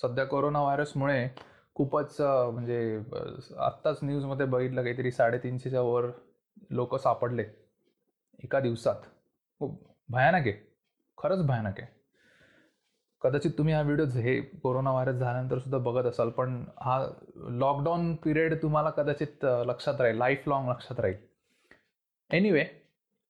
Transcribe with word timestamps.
सध्या 0.00 0.24
कोरोना 0.26 0.60
व्हायरसमुळे 0.62 1.28
खूपच 1.76 2.20
म्हणजे 2.20 3.00
आत्ताच 3.58 3.98
न्यूजमध्ये 4.02 4.46
बघितलं 4.46 4.82
काहीतरी 4.82 5.10
साडेतीनशेच्या 5.10 5.80
वर 5.82 6.10
लोक 6.70 6.94
सापडले 6.96 7.44
एका 8.44 8.60
दिवसात. 8.60 8.94
खूप 9.60 9.82
भयानक 10.08 10.46
आहे. 10.46 10.52
खरंच 11.18 11.46
भयानक 11.46 11.80
आहे. 11.80 11.92
कदाचित 13.22 13.50
तुम्ही 13.58 13.74
हा 13.74 13.80
व्हिडिओ 13.82 14.04
हे 14.14 14.40
कोरोना 14.62 14.90
व्हायरस 14.90 15.14
झाल्यानंतर 15.14 15.58
सुद्धा 15.58 15.78
बघत 15.80 16.06
असाल 16.06 16.30
पण 16.30 16.64
हा 16.80 16.98
लॉकडाऊन 17.58 18.14
पिरियड 18.24 18.54
तुम्हाला 18.62 18.90
कदाचित 18.90 19.44
लक्षात 19.66 20.00
राहील 20.00 20.18
लाईफ 20.18 20.48
लॉंग 20.48 20.68
लक्षात 20.68 21.00
राहील. 21.00 21.16
एनिवे 22.30 22.64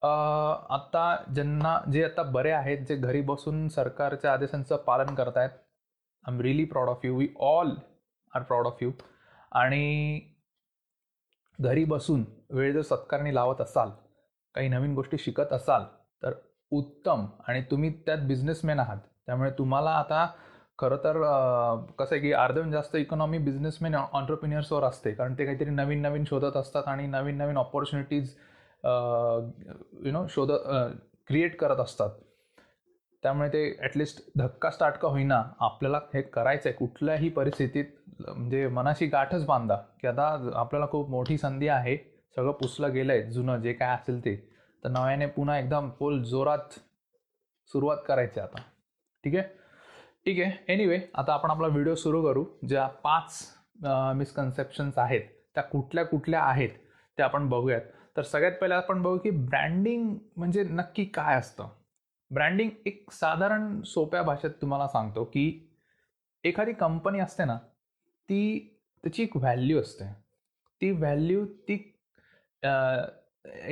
आत्ता 0.03 1.17
ज्यांना 1.35 1.79
जे 1.93 2.03
आता 2.05 2.23
बरे 2.23 2.51
आहेत 2.51 2.79
जे 2.89 2.97
घरी 2.97 3.21
बसून 3.21 3.69
सरकारच्या 3.69 4.33
आदेशांचं 4.33 4.77
पालन 4.77 5.15
करतायत 5.15 5.51
I 6.27 6.35
am 6.35 6.41
really 6.41 6.65
proud 6.65 6.89
of 6.89 7.05
you 7.05 7.17
we 7.17 7.29
all 7.41 7.71
are 8.33 8.43
proud 8.43 8.67
of 8.67 8.83
you 8.83 8.91
आणि 9.53 10.21
घरी 11.59 11.85
बसून 11.85 12.25
वेळ 12.51 12.73
जर 12.73 12.83
सत्कारने 12.83 13.35
लावत 13.35 13.61
असाल 13.61 13.91
काही 14.55 14.69
नवीन 14.69 14.95
गोष्टी 14.95 15.19
शिकत 15.19 15.53
असाल 15.53 15.85
तर 16.23 16.33
उत्तम. 16.73 17.27
आणि 17.49 17.63
तुम्ही 17.71 17.91
त्यात 18.07 18.19
बिझनेसमॅन 18.29 18.81
आहात. 18.81 18.99
त्यामुळे 19.27 19.51
तुम्हाला 19.59 19.91
आता 19.91 20.27
खरं 20.79 20.97
तर 21.05 21.17
कसं 21.99 22.15
आहे 22.15 22.21
की 22.21 22.33
अर्धवून 22.33 22.71
जास्त 22.71 22.97
इकॉनॉमी 22.97 23.39
बिझनेसमॅन 23.39 23.95
ऑन्टरप्रिन्युअर्सवर 23.95 24.85
असते. 24.85 25.13
कारण 25.15 25.35
ते 25.39 25.45
काहीतरी 25.45 25.71
नवीन 25.71 26.03
नवीन 26.03 26.25
शोधत 26.29 26.57
असतात 26.57 26.89
आणि 26.89 27.07
नवीन 27.07 27.37
नवीन 27.39 27.57
ऑपॉर्च्युनिटीज 27.57 28.35
यु 30.07 30.13
नो 30.13 30.27
शोध 30.31 30.53
क्रिएट 31.27 31.57
करत 31.59 31.81
असतात. 31.81 32.11
त्यामुळे 33.25 33.49
ते 33.49 33.61
ॲटलिस्ट 33.83 34.19
धक्का 34.39 34.71
स्टार्ट 34.71 34.95
का 34.95 35.09
होईना. 35.09 35.43
आपल्याला 35.61 35.99
हे 36.15 36.23
करायचं 36.23 36.69
आहे 36.69 36.77
कुठल्याही 36.77 37.29
परिस्थितीत 37.29 37.85
म्हणजे 38.21 38.67
मनाशी 38.69 39.07
गाठच 39.07 39.45
बांधा. 39.47 39.77
की 40.01 40.07
आता 40.09 40.27
आपल्याला 40.55 40.87
खूप 40.91 41.09
मोठी 41.11 41.37
संधी 41.39 41.69
आहे. 41.69 41.97
सगळं 42.37 42.53
पुसलं 42.53 42.93
गेलं 42.95 43.13
आहे 43.13 43.23
जुनं 43.33 43.61
जे 43.61 43.73
काय 43.73 43.95
असेल 43.95 44.19
ते. 44.25 44.35
तर 44.83 44.89
नव्याने 44.89 45.27
पुन्हा 45.27 45.59
एकदम 45.59 45.89
फुल 45.99 46.23
जोरात 46.23 46.79
सुरुवात 47.73 47.99
करायची 48.09 48.41
आहे 48.41 48.49
आता. 48.49 48.63
ठीक 49.25 49.35
आहे? 49.37 49.45
ठीक 50.27 50.41
आहे. 50.41 50.73
एनिवे 50.73 50.99
आता 51.15 51.33
आपण 51.33 51.51
आपला 51.51 51.69
व्हिडिओ 51.69 51.95
सुरू 51.95 52.23
करू. 52.25 52.45
ज्या 52.69 52.87
पाच 53.05 53.41
मिसकन्सेप्शन्स 54.17 54.99
आहेत 54.99 55.23
त्या 55.55 55.63
कुठल्या 55.63 56.05
कुठल्या 56.05 56.43
आहेत 56.43 56.71
त्या 57.17 57.25
आपण 57.27 57.49
बघूयात. 57.49 57.81
तर 58.17 58.23
सगळ्यात 58.23 58.59
पहिले 58.61 58.75
आपण 58.75 59.03
बघू 59.03 59.19
की 59.19 59.31
ब्रँडिंग 59.31 60.15
म्हणजे 60.37 60.63
नक्की 60.63 61.05
काय 61.05 61.37
असतं. 61.37 61.69
ब्रँडिंग 62.35 62.71
एक 62.87 63.11
साधारण 63.13 63.81
सोप्या 63.87 64.23
भाषेत 64.23 64.51
तुम्हाला 64.61 64.87
सांगतो 64.89 65.25
की 65.25 65.47
एखादी 66.45 66.73
कंपनी 66.73 67.19
असते 67.21 67.45
ना 67.45 67.57
ती 68.29 68.59
त्याची 69.05 69.23
एक 69.23 69.37
व्हॅल्यू 69.37 69.81
असते. 69.81 70.05
ती 70.81 70.91
व्हॅल्यू 70.91 71.45
ती 71.69 71.75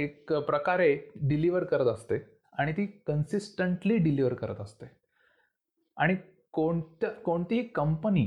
एक 0.03 0.33
प्रकारे 0.33 0.97
डिलिव्हर 1.23 1.65
करत 1.65 1.87
असते 1.87 2.19
आणि 2.59 2.73
ती 2.73 2.87
कन्सिस्टंटली 3.07 3.97
डिलिव्हर 3.97 4.35
करत 4.35 4.61
असते. 4.61 4.87
आणि 5.97 6.17
कोणत्या 6.53 7.11
कोणतीही 7.25 7.63
कंपनी 7.69 8.27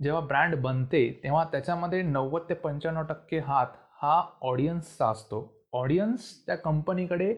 जेव्हा 0.00 0.20
ब्रँड 0.20 0.54
बनते 0.62 1.08
तेव्हा 1.22 1.44
त्याच्यामध्ये 1.52 2.02
नव्वद 2.02 2.42
ते 2.48 2.54
पंच्याण्णव 2.54 3.02
टक्के 3.08 3.38
हात 3.38 3.66
हा 4.02 4.22
ऑडियन्सचा 4.42 5.08
असतो. 5.08 5.42
ऑडियन्स 5.72 6.30
त्या 6.46 6.56
कंपनीकडे 6.56 7.34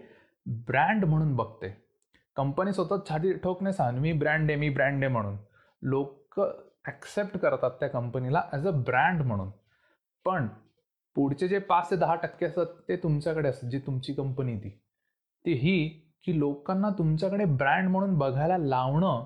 ब्रँड 0.47 1.04
म्हणून 1.04 1.34
बघते. 1.37 1.85
कंपनी 2.36 2.72
स्वतः 2.72 3.02
छाती 3.08 3.32
ठोकणे 3.34 3.72
सांग. 3.72 3.98
मी 3.98 4.12
ब्रँड 4.12 4.50
आहे 4.50 4.58
मी 4.60 4.69
ब्रँड 4.69 5.04
आहे 5.04 5.12
म्हणून. 5.12 5.36
लोक 5.82 6.41
ॲक्सेप्ट 6.86 7.36
करतात 7.38 7.70
त्या 7.80 7.88
कंपनीला 7.88 8.42
ॲज 8.52 8.66
अ 8.66 8.70
ब्रँड 8.70 9.22
म्हणून. 9.22 9.50
पण 10.26 10.48
पुढचे 11.16 11.48
जे 11.48 11.58
पाच 11.58 11.91
ते 11.91 11.97
दहा 11.97 12.14
टक्के 12.14 12.47
असतात 12.47 12.66
ते 12.88 12.97
तुमच्याकडे 12.97 13.48
असतात 13.48 13.70
जी 13.70 13.78
तुमची 13.78 14.12
कंपनी 14.14 14.56
ती. 14.58 14.70
ती 15.44 15.52
ही 15.52 15.88
की 16.24 16.38
लोकांना 16.38 16.91
तुमच्याकडे 16.98 17.44
ब्रँड 17.44 17.88
म्हणून 17.88 18.16
बघायला 18.19 18.58
लावणं 18.58 19.24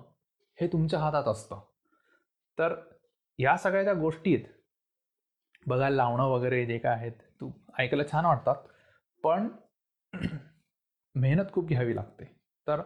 हे 0.58 0.66
तुमच्या 0.66 0.98
हातात 1.00 1.28
असतं. 1.28 1.60
तर 2.58 2.74
या 3.38 3.56
सगळ्या 3.56 3.82
ज्या 3.82 3.94
गोष्टी 3.94 4.34
आहेत 4.34 4.46
बघायला 5.66 5.96
लावणं 5.96 6.24
वगैरे 6.24 6.64
जे 6.66 6.78
काय 6.78 6.94
आहेत 6.94 7.12
तू 7.40 7.50
ऐकायला 7.78 8.04
छान 8.12 8.24
वाटतात. 8.24 8.56
पण 9.24 9.48
मेहनत 11.14 11.52
खूप 11.52 11.68
घ्यावी 11.68 11.96
लागते. 11.96 12.39
तर 12.70 12.80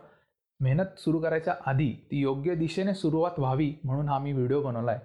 मेहनत 0.61 0.99
सुरू 0.99 1.21
करायच्या 1.21 1.55
आधी 1.67 1.93
ती 2.11 2.21
योग्य 2.21 2.55
दिशेने 2.55 2.95
सुरुवात 2.95 3.39
व्हावी 3.39 3.75
म्हणून 3.84 4.09
हा 4.09 4.19
मी 4.19 4.33
व्हिडिओ 4.33 4.62
बनवला 4.62 4.93
आहे 4.93 5.00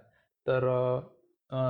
तर 0.48 0.68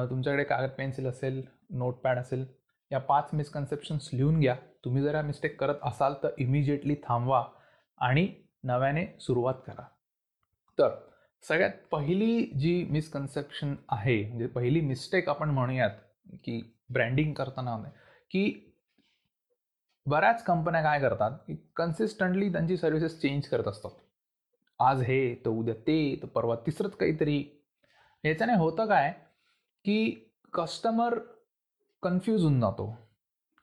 तुमच्याकडे 0.09 0.44
कागद 0.44 0.70
पेन्सिल 0.70 1.08
असेल 1.08 1.42
नोटपॅड 1.70 2.18
असेल 2.18 2.46
या 2.92 3.00
पाच 3.00 3.30
मिसकन्सेप्शन्स 3.34 4.09
लिहून 4.14 4.40
घ्या. 4.40 4.56
तुम्ही 4.86 5.03
जर 5.03 5.16
या 5.16 5.22
मिस्टेक 5.22 5.59
करत 5.59 5.75
असाल 5.84 6.14
तर 6.24 6.30
इमिजिएटली 6.38 6.96
थांबवा 7.03 7.44
आणि 7.97 8.28
नव्याने 8.64 9.06
सुरुवात 9.20 9.53
करा. 9.68 9.84
तर 10.78 10.90
सगळ्यात 11.47 11.72
पहिली 11.91 12.46
जी 12.59 12.84
मिसकन्सेप्शन 12.90 13.76
आहे 13.90 14.24
म्हणजे 14.28 14.47
पहिली 14.47 14.81
मिस्टेक 14.81 15.30
आपण 15.30 15.50
म्हणूयात 15.50 15.91
की 16.44 16.62
ब्रँडिंग 16.90 17.34
करताना 17.34 17.78
की 18.31 18.69
बऱ्याच 20.09 20.44
कंपन्या 20.44 20.81
काय 20.81 21.00
करतात 21.00 21.31
की 21.31 21.72
कन्सिस्टंटली 21.75 22.52
त्यांची 22.52 22.78
सर्व्हिसेस 22.78 23.22
चेंज 23.22 23.47
करत 23.47 23.68
असतात. 23.68 23.90
आज 24.80 25.02
हे 25.02 25.36
तर 25.36 25.50
उद्या 25.50 25.74
ते 25.74 26.20
तर 26.24 26.28
परवा 26.28 26.56
तिसरंच 26.56 26.96
काहीतरी. 26.96 27.66
याच्याने 28.25 28.53
होतं 28.53 28.86
काय 28.86 29.12
की 29.86 30.31
कस्टमर 30.53 31.20
कन्फ्यूज 32.03 32.42
होऊन 32.42 32.62
जातो. 32.62 32.97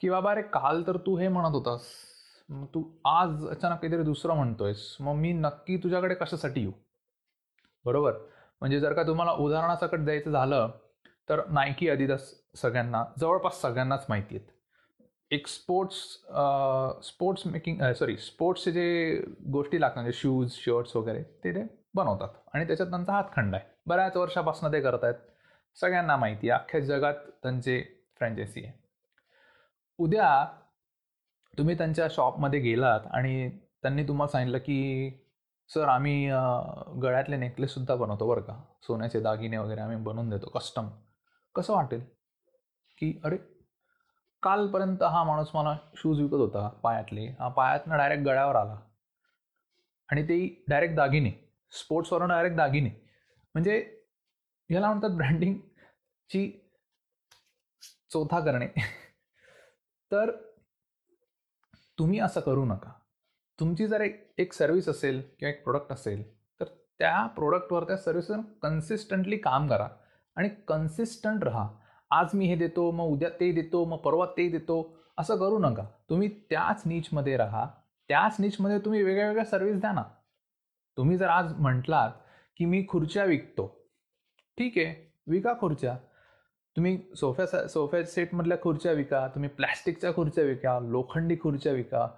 की 0.00 0.10
बाबा 0.10 0.30
अरे 0.30 0.42
काल 0.42 0.86
तर 0.86 0.96
तू 0.96 1.16
हे 1.16 1.28
म्हणत 1.28 1.54
होतास. 1.54 1.82
मग 2.48 2.66
तू 2.66 2.84
आज 3.04 3.48
अचानक 3.48 3.80
काहीतरी 3.80 4.02
दुसरं 4.02 4.34
म्हणतोयस. 4.34 4.96
मग 5.00 5.12
मी 5.12 5.32
नक्की 5.32 5.76
तुझ्याकडे 5.76 6.14
कशासाठी 6.14 6.60
येऊ? 6.60 6.72
बरोबर? 7.84 8.12
म्हणजे 8.60 8.80
जर 8.80 8.92
का 8.92 9.02
तुम्हाला 9.02 9.32
उदाहरणासकट 9.32 9.98
द्यायचं 9.98 10.30
झालं 10.30 10.70
तर 11.28 11.40
नायकी 11.48 11.88
अदिदास 11.88 12.34
सगळ्यांना 12.54 13.04
जवळपास 13.18 13.60
सगळ्यांनाच 13.60 14.06
माहिती 14.08 14.36
आहेत. 14.36 14.55
एक 15.30 15.46
स्पोर्ट्स 15.48 15.96
स्पोर्ट्स 17.06 17.46
मेकिंग 17.46 17.80
सॉरी 17.98 18.16
स्पोर्ट्सचे 18.16 18.72
जे 18.72 19.22
गोष्टी 19.52 19.80
लागतात 19.80 20.02
म्हणजे 20.02 20.18
शूज 20.18 20.52
शर्ट्स 20.54 20.94
वगैरे 20.96 21.22
ते 21.44 21.54
ते 21.54 21.62
बनवतात. 21.94 22.28
आणि 22.54 22.66
त्याच्यात 22.66 22.88
त्यांचा 22.90 23.12
हातखंड 23.12 23.54
आहे. 23.54 23.64
बऱ्याच 23.86 24.16
वर्षापासून 24.16 24.72
ते 24.72 24.80
करत 24.80 25.04
आहेत. 25.04 25.14
सगळ्यांना 25.76 26.16
माहिती 26.16 26.50
आहे. 26.50 26.60
अख्ख्या 26.60 26.80
जगात 26.80 27.14
त्यांचे 27.42 27.80
फ्रँचायसी 28.18 28.64
आहे. 28.64 28.72
उद्या 29.98 30.46
तुम्ही 31.58 31.76
त्यांच्या 31.78 32.06
शॉपमध्ये 32.10 32.60
गेलात 32.60 33.00
आणि 33.10 33.48
त्यांनी 33.82 34.06
तुम्हाला 34.08 34.30
सांगितलं 34.32 34.58
की 34.58 35.10
सर 35.70 35.88
आम्ही 35.88 36.28
गळ्यातले 37.02 37.36
नेकलेससुद्धा 37.36 37.94
बनवतो 37.94 38.28
बरं 38.28 38.40
का. 38.40 38.60
सोन्याचे 38.82 39.20
दागिने 39.20 39.58
वगैरे 39.58 39.80
आम्ही 39.80 39.96
बनवून 39.96 40.30
देतो 40.30 40.48
कस्टम 40.48 40.88
कसं 41.54 41.72
वाटेल? 41.74 42.00
की 42.98 43.12
अरे 43.24 43.36
कालपर्यंत 44.42 45.02
हा 45.02 45.24
माणूस 45.24 45.48
मला 45.54 45.78
शूज 45.96 46.20
विकत 46.20 46.34
होता 46.34 46.68
पायातले. 46.68 47.26
हा 47.26 47.48
पायातनं 47.48 47.96
डायरेक्ट 47.96 48.24
गळ्यावर 48.24 48.56
आला. 48.56 48.80
आणि 50.08 50.22
ते 50.22 50.64
डायरेक्ट 50.68 50.94
दागिने. 50.94 51.30
स्पोर्ट्सवरून 51.70 52.28
डायरेक्ट 52.28 52.56
दागिने. 52.56 52.90
म्हणजे 53.54 54.04
याला 54.70 54.88
म्हणतात 54.88 55.10
ब्रँडिंगची 55.10 56.70
चौथा 58.12 58.40
करणे. 58.40 58.68
तर 60.12 60.30
तुम्ही 61.98 62.18
असं 62.18 62.40
करू 62.40 62.64
नका. 62.64 62.92
तुमची 63.60 63.86
जर 63.86 64.00
एक 64.00 64.34
एक 64.38 64.52
सर्व्हिस 64.52 64.88
असेल 64.88 65.20
किंवा 65.38 65.50
एक 65.50 65.62
प्रोडक्ट 65.62 65.92
असेल 65.92 66.36
तर 66.60 66.64
त्या 66.98 67.26
प्रोडक्टवर 67.26 67.84
त्या 67.84 67.96
सर्व्हिसवर 67.96 68.36
कन्सिस्टंटली 68.62 69.36
काम 69.36 69.68
करा. 69.68 69.88
आणि 70.36 70.48
कन्सिस्टंट 70.48 71.44
राहा. 71.44 71.68
आज 72.10 72.26
मी 72.34 72.46
हे 72.46 72.56
देतो 72.56 72.90
मग 72.90 73.04
उद्या 73.04 73.28
ते 73.40 73.52
देतो 73.52 73.84
मग 73.84 73.96
परवा 73.96 74.26
ते 74.26 74.48
देतो. 74.48 74.96
असं 75.18 75.36
करू 75.36 75.58
नका. 75.58 75.84
तुम्ही 76.10 76.28
त्याच 76.50 76.82
नीचमध्ये 76.86 77.36
राहा. 77.36 77.66
त्याच 78.08 78.36
नीचमध्ये 78.40 78.78
तुम्ही 78.78 79.02
वेगळ्या 79.02 79.26
वेगळ्या 79.26 79.44
सर्व्हिस 79.44 79.80
द्या 79.80 79.92
ना. 79.92 80.02
तुम्ही 80.96 81.16
जर 81.16 81.28
आज 81.28 81.52
म्हटलात 81.58 82.10
की 82.56 82.64
मी 82.64 82.84
खुर्च्या 82.88 83.24
विकतो. 83.24 83.66
ठीक 84.58 84.72
आहे. 84.76 85.12
विका 85.26 85.52
खुर्च्या. 85.60 85.96
तुम्ही 86.76 86.98
सोफ्या 87.16 87.68
सोफ्या 87.68 88.04
सेटमधल्या 88.04 88.58
खुर्च्या 88.62 88.92
विका. 88.92 89.26
तुम्ही 89.28 89.50
प्लॅस्टिकच्या 89.50 90.14
खुर्च्या 90.14 90.44
विका. 90.44 90.78
लोखंडी 90.80 91.36
खुर्च्या 91.42 91.72
विका. 91.72 92.08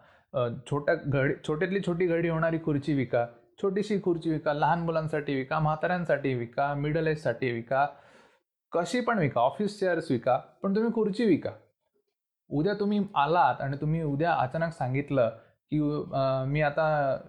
छोट्या 0.70 0.94
घडी 0.94 1.35
छोट्यातली 1.49 1.81
छोटी 1.81 2.06
घडी 2.06 2.29
होणारी 2.29 2.58
खुर्ची 2.64 2.94
विका. 2.94 3.26
छोटीशी 3.62 3.99
खुर्ची 4.05 4.31
विका. 4.31 4.52
लहान 4.52 4.81
मुलांसाठी 4.81 5.35
विका. 5.35 5.58
म्हाताऱ्यांसाठी 5.58 6.35
विका. 6.35 6.75
मिडल 6.75 7.06
एजसाठी 7.06 7.52
विका. 7.52 7.87
कशी 8.73 9.00
पण 9.00 9.19
विका 9.19 9.41
ऑफिस 9.41 9.79
चेअर्स 9.81 10.11
विका 10.11 10.37
पण 10.62 10.75
तुम्ही 10.76 10.93
खुर्ची 10.93 11.25
विका. 11.25 11.50
उद्या 12.50 12.75
तुम्ही 12.75 13.00
आलात 13.17 13.61
आणि 13.61 13.76
तुम्ही 13.81 14.03
उद्या 14.03 14.32
अचानक 14.35 14.73
सांगितलं 14.73 15.29
की 15.73 15.81
मी 16.50 16.61
आता 16.62 16.87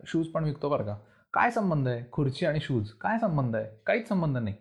शूज 0.08 0.28
पण 0.28 0.44
विकतो 0.44 0.70
बरं 0.70 0.86
का. 0.86 0.96
काय 1.34 1.52
संबंध 1.52 1.88
आहे? 1.88 2.04
खुर्ची 2.12 2.46
आणि 2.46 2.60
शूज 2.62 2.92
काय 3.02 3.18
संबंध 3.20 3.56
आहे? 3.56 3.68
काहीच 3.88 4.08
संबंध 4.10 4.38
नाही. 4.38 4.56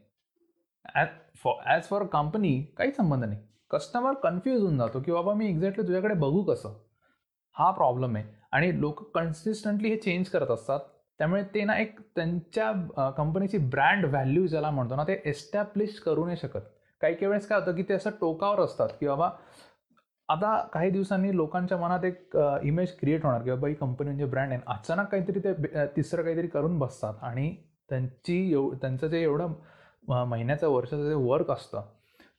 As 0.94 1.08
for 1.42 1.54
as 1.66 1.82
for 1.84 2.04
company 2.12 2.60
काहीच 2.78 2.96
संबंध 2.96 3.24
नाही. 3.24 3.38
कस्टमर 3.70 4.14
कन्फ्यूज 4.22 4.60
होऊन 4.62 4.78
जातो 4.78 5.00
की 5.00 5.12
बाबा 5.12 5.34
मी 5.34 5.48
एक्झॅक्टली 5.48 5.86
तुझ्याकडे 5.86 6.14
बघू 6.14 6.42
कसं? 6.44 6.74
हा 7.56 7.70
प्रॉब्लेम 7.70 8.16
आहे. 8.16 8.24
आणि 8.52 8.80
लोक 8.80 9.02
कन्सिस्टंटली 9.14 9.88
हे 9.88 9.96
चेंज 9.96 10.28
करत 10.28 10.50
असतात. 10.50 10.80
त्यामुळे 11.20 11.42
ते 11.54 11.64
ना 11.64 11.76
एक 11.78 11.98
त्यांच्या 12.16 13.10
कंपनीची 13.16 13.58
ब्रँड 13.58 14.04
व्हॅल्यू 14.04 14.46
ज्याला 14.46 14.70
म्हणतो 14.70 14.96
ना 14.96 15.04
ते 15.08 15.20
एस्टॅब्लिश 15.26 15.98
करू 16.00 16.24
नाही 16.24 16.36
शकत. 16.36 16.60
काही 17.02 17.14
काही 17.14 17.26
वेळेस 17.26 17.46
काय 17.48 17.58
होतं 17.60 17.74
की 17.76 17.82
ते 17.88 17.94
असं 17.94 18.10
टोकावर 18.20 18.60
असतात 18.60 18.88
की 19.00 19.06
बाबा 19.06 19.30
आता 20.28 20.56
काही 20.72 20.90
दिवसांनी 20.90 21.36
लोकांच्या 21.36 21.78
मनात 21.78 22.04
एक 22.04 22.36
इमेज 22.62 22.96
क्रिएट 22.98 23.24
होणार 23.24 23.42
की 23.42 23.50
बाबा 23.50 23.68
ही 23.68 23.74
कंपनी 23.74 24.06
म्हणजे 24.06 24.24
ब्रँड 24.24 24.52
आहे. 24.52 24.60
अचानक 24.66 25.10
काहीतरी 25.10 25.40
ते 25.44 25.86
तिसरं 25.96 26.22
काहीतरी 26.22 26.46
करून 26.48 26.78
बसतात 26.78 27.22
आणि 27.22 27.54
त्यांची 27.90 28.52
एव 28.52 28.70
त्यांचं 28.80 29.06
जे 29.08 29.22
एवढं 29.22 29.52
महिन्याचं 30.28 30.68
वर्षाचं 30.68 31.08
जे 31.08 31.14
वर्क 31.14 31.50
असतं 31.50 31.82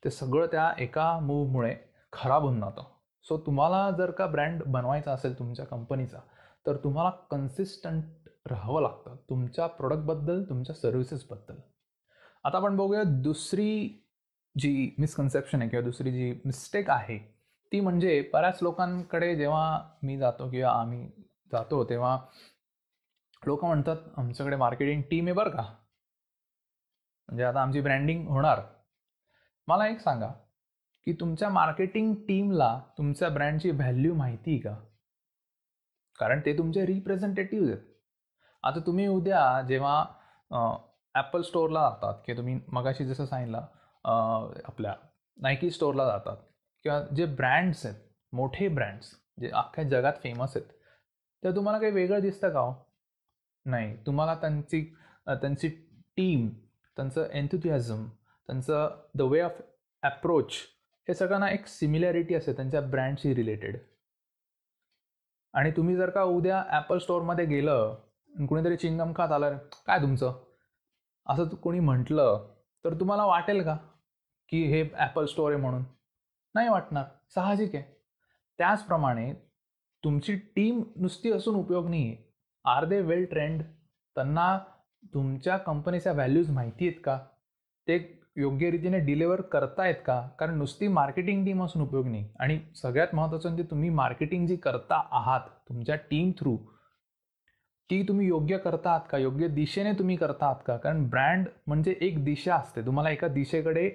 ते 0.03 0.09
सगळं 0.09 0.45
त्या 0.51 0.71
एका 0.79 1.17
मूवमुळे 1.21 1.75
खराब 2.13 2.43
होऊन 2.43 2.59
जातं. 2.59 2.83
सो 3.25 3.37
तुम्हाला 3.45 3.89
जर 3.97 4.11
का 4.11 4.25
ब्रँड 4.27 4.63
बनवायचा 4.67 5.11
असेल 5.13 5.37
तुमच्या 5.39 5.65
कंपनीचा 5.65 6.17
तर 6.65 6.77
तुम्हाला 6.83 7.09
कन्सिस्टंट 7.31 8.03
राहावं 8.45 8.81
लागतं. 8.81 9.15
तुमच्या 9.29 9.67
प्रोडक्टबद्दल 9.67 10.43
तुमच्या 10.43 10.75
सर्व्हिसेसबद्दल 10.75 11.55
आता 12.43 12.57
आपण 12.57 12.75
बघूया 12.77 13.03
दुसरी 13.03 14.05
जी 14.55 14.95
मिसकन्सेप्शन 14.99 15.61
आहे 15.61 15.69
किंवा 15.69 15.83
दुसरी 15.83 16.11
जी 16.11 16.31
मिस्टेक 16.45 16.89
आहे 16.89 17.17
ती 17.71 17.79
म्हणजे 17.79 18.29
बऱ्याच 18.33 18.59
लोकांकडे 18.61 19.35
जेव्हा 19.35 19.89
मी 20.03 20.17
जातो 20.17 20.49
किंवा 20.49 20.71
आम्ही 20.71 21.09
जातो 21.51 21.83
तेव्हा 21.83 22.17
लोक 23.47 23.65
म्हणतात 23.65 23.95
आमच्याकडे 24.17 24.55
मार्केटिंग 24.55 25.01
टीम 25.01 25.25
आहे 25.25 25.33
बरं 25.33 25.49
का. 25.49 25.63
म्हणजे 27.27 27.43
आता 27.43 27.61
आमची 27.61 27.81
ब्रँडिंग 27.81 28.27
होणार. 28.27 28.61
मला 29.67 29.87
एक 29.87 29.99
सांगा 29.99 30.31
की 31.05 31.13
तुमच्या 31.13 31.49
मार्केटिंग 31.49 32.13
टीमला 32.27 32.81
तुमच्या 32.97 33.29
ब्रँडची 33.29 33.71
व्हॅल्यू 33.71 34.13
माहिती 34.13 34.51
आहे 34.51 34.59
का? 34.59 34.75
कारण 36.19 36.41
ते 36.45 36.57
तुमचे 36.57 36.85
रिप्रेझेंटेटिव्ह 36.85 37.67
आहेत. 37.67 37.88
आता 38.63 38.79
तुम्ही 38.79 39.07
उद्या 39.07 39.61
जेव्हा 39.61 40.05
ॲपल 41.15 41.41
स्टोअरला 41.41 41.89
जातात 41.89 42.21
किंवा 42.25 42.37
तुम्ही 42.37 42.59
मगाशी 42.67 43.05
जसं 43.05 43.25
सांगितलं 43.25 43.65
आपल्या 44.65 44.93
नायकी 45.37 45.69
स्टोअरला 45.71 46.05
जातात 46.05 46.37
किंवा 46.85 47.01
जे 47.15 47.25
ब्रँड्स 47.25 47.85
आहेत 47.85 47.99
मोठे 48.33 48.67
ब्रँड्स 48.67 49.13
जे 49.39 49.49
अख्ख्या 49.49 49.83
जगात 49.83 50.13
फेमस 50.23 50.57
आहेत 50.57 50.71
तर 51.43 51.55
तुम्हाला 51.55 51.79
काही 51.79 51.91
वेगळं 51.91 52.19
दिसतं 52.19 52.49
का 52.49 52.59
हो? 52.59 52.73
नाही. 53.65 53.95
तुम्हाला 54.05 54.35
त्यांची 54.35 54.83
त्यांची 55.27 55.67
टीम 56.17 56.49
त्यांचं 56.97 57.27
एन्थुथियाझम 57.31 58.05
त्यांचं 58.49 58.89
द 59.15 59.21
वे 59.21 59.41
ऑफ 59.41 59.61
ॲप्रोच 60.03 60.53
हे 61.07 61.13
सगळ्यांना 61.13 61.49
एक 61.49 61.67
सिमिलॅरिटी 61.67 62.35
असते 62.35 62.53
त्यांच्या 62.53 62.81
ब्रँडशी 62.81 63.33
रिलेटेड 63.35 63.77
आणि 65.53 65.71
तुम्ही 65.71 65.95
जर 65.95 66.09
का 66.09 66.23
उद्या 66.23 66.63
ॲपल 66.69 66.97
स्टोअरमध्ये 66.97 67.45
गेलं 67.45 67.95
कुणीतरी 68.33 68.75
चिंगम 68.75 69.11
खात 69.15 69.31
आलं 69.31 69.57
काय 69.87 70.01
तुमचं? 70.01 70.33
असं 71.27 71.47
कोणी 71.55 71.79
म्हटलं 71.79 72.47
तर 72.85 72.93
तुम्हाला 72.99 73.25
वाटेल 73.25 73.63
का? 73.63 73.75
की 74.49 74.63
हे 74.63 74.83
ॲपल 74.93 75.25
स्टोअर 75.25 75.51
आहे 75.53 75.61
म्हणून. 75.61 75.83
नाही 76.55 76.69
वाटणार. 76.69 77.03
साहजिक 77.35 77.75
आहे. 77.75 77.83
त्याचप्रमाणे 78.59 79.31
तुमची 80.03 80.35
टीम 80.55 80.81
नुसती 80.95 81.31
असून 81.31 81.55
उपयोग 81.55 81.89
नाही 81.89 82.07
आहे 82.07 82.17
आर 82.65 82.85
दे 82.85 83.01
वेल 83.01 83.25
ट्रेंड 83.25 83.61
त्यांना 84.15 84.57
तुमच्या 85.13 85.57
कंपनीच्या 85.57 86.13
व्हॅल्यूज 86.13 86.49
माहिती 86.51 86.87
आहेत 86.87 87.01
का? 87.03 87.17
ते 87.87 87.97
योग्य 88.37 88.69
रीतीने 88.71 88.99
डिलिव्हर 88.99 89.41
करतायत 89.41 89.95
का? 90.05 90.19
कारण 90.39 90.57
नुसती 90.57 90.87
मार्केटिंग 90.87 91.45
टीम 91.45 91.63
असून 91.63 91.81
उपयोग 91.81 92.07
नाही. 92.07 92.27
आणि 92.39 92.59
सगळ्यात 92.75 93.15
महत्त्वाचं 93.15 93.49
म्हणजे 93.49 93.69
तुम्ही 93.71 93.89
मार्केटिंग 93.89 94.47
जी 94.47 94.55
करता 94.55 95.01
आहात 95.11 95.49
तुमच्या 95.69 95.95
टीम 95.95 96.31
थ्रू 96.39 96.57
ती 97.89 98.01
तुम्ही 98.07 98.27
योग्य 98.27 98.57
करता 98.57 98.89
आहात 98.89 99.07
का? 99.09 99.17
योग्य 99.17 99.47
दिशेने 99.47 99.93
तुम्ही 99.99 100.15
करता 100.17 100.45
आहात 100.45 100.61
का? 100.65 100.75
कारण 100.77 101.03
ब्रँड 101.09 101.47
म्हणजे 101.67 101.95
एक 102.01 102.23
दिशा 102.25 102.55
असते. 102.55 102.85
तुम्हाला 102.85 103.09
एका 103.09 103.27
दिशेकडे 103.27 103.89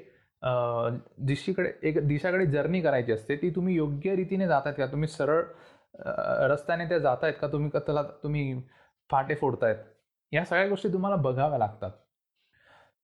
दिशेकडे 1.27 1.71
एक 1.89 1.99
दिशाकडे 2.07 2.47
जर्नी 2.47 2.81
करायची 2.83 3.13
असते 3.13 3.37
ती 3.43 3.51
तुम्ही 3.57 3.75
योग्य 3.77 4.15
रीतीने 4.17 4.47
जात 4.47 4.63
आहेत 4.67 4.77
का? 4.79 4.87
तुम्ही 4.87 5.09
सरळ 5.09 5.43
रस्त्याने 6.51 6.89
त्या 6.89 6.99
जात 6.99 7.23
आहेत 7.23 7.35
का? 7.41 7.49
तुम्ही 7.49 7.71
कथला 7.71 7.83
त्याला 7.87 8.03
तुम्ही 8.23 8.61
फाटे 9.11 9.35
फोडतायत? 9.35 9.77
या 10.33 10.45
सगळ्या 10.45 10.69
गोष्टी 10.69 10.89
तुम्हाला 10.93 11.17
बघाव्या 11.17 11.59
लागतात. 11.59 11.91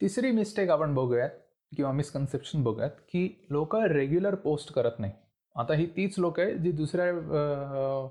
तिसरी 0.01 0.31
मिस्टेक 0.31 0.71
आपण 0.71 0.95
बघूयात 0.95 1.31
किंवा 1.73 1.93
मिसकन्सेप्शन 1.93 2.63
बघूयात 2.63 2.91
की 3.09 3.29
लोक 3.51 3.77
रेग्युलर 3.77 4.35
पोस्ट 4.35 4.73
करत 4.75 4.99
नाही. 4.99 5.13
आता 5.57 5.75
ही 5.75 5.87
तीच 5.97 6.19
लोक 6.19 6.41
आहे 6.41 6.55
जी 6.55 6.73
दुसऱ्या 6.73 8.07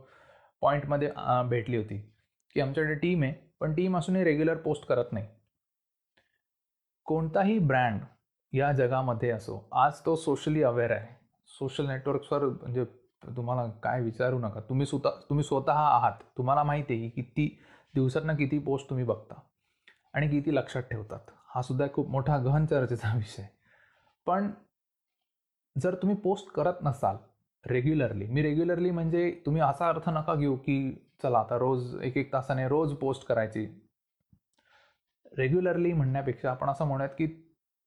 पॉईंटमध्ये 0.62 1.12
भेटली 1.50 1.78
होती. 1.78 2.02
की 2.54 2.62
आमच्याकडे 2.62 2.96
टीम 2.96 3.24
आहे 3.24 3.34
पण 3.60 3.74
टीम 3.74 3.98
असूनही 3.98 4.24
रेग्युलर 4.24 4.58
पोस्ट 4.58 4.86
करत 4.86 5.06
नाही. 5.12 5.28
कोणताही 7.06 7.60
ब्रँड 7.60 8.02
या 8.54 8.72
जगामध्ये 8.72 9.30
असो 9.30 9.70
आज 9.72 10.00
तो 10.06 10.16
सोशली 10.16 10.64
अवेअर 10.64 10.92
आहे. 10.92 11.16
सोशल 11.48 11.88
नेटवर्क्सवर 11.88 12.46
म्हणजे 12.46 12.84
तुम्हाला 13.36 13.68
काय 13.68 14.02
विचारू 14.02 14.40
नका. 14.40 14.60
तुम्ही 14.60 14.86
स्वतः 14.86 15.10
तुम्ही 15.10 15.44
स्वतः 15.44 15.74
आहात. 15.74 16.14
तुम्हाला 16.38 16.64
माहिती 16.64 16.94
आहे 16.94 17.10
की 17.10 17.22
किती 17.22 17.60
दिवसातनं 17.94 18.36
किती 18.36 18.60
पोस्ट 18.60 18.90
तुम्ही 18.90 19.06
बघता 19.06 19.40
आणि 20.14 20.30
किती 20.30 20.56
लक्षात 20.56 20.84
ठेवतात. 20.84 21.20
हा 21.56 21.62
सुद्धा 21.62 21.86
खूप 21.94 22.10
मोठा 22.10 22.38
गहन 22.38 22.66
चर्चेचा 22.66 23.14
विषय 23.16 23.48
पण 24.26 24.52
जर 25.78 25.96
तुम्ही 25.96 26.18
पोस्ट 26.18 26.52
करत 26.52 26.74
नसाल 26.82 27.16
रेग्युलरली 27.66 28.28
मी 28.28 28.42
रेग्युलरली 28.42 28.92
म्हणजे 28.92 29.30
तुम्ही 29.46 29.62
असा 29.62 29.88
अर्थ 29.90 30.10
नका 30.10 30.36
घेऊ 30.36 30.56
की 30.56 30.80
चला 31.24 31.40
आता 31.40 31.58
रोज 31.60 31.96
एक 32.04 32.18
एक 32.18 32.32
तासाने 32.34 32.68
रोज 32.68 32.94
पोस्ट 32.98 33.26
करायची. 33.28 33.66
रेग्युलरली 35.38 35.94
म्हणण्यापेक्षा 35.94 36.50
आपण 36.52 36.70
असं 36.70 36.86
म्हणूयात 36.86 37.14
की 37.18 37.28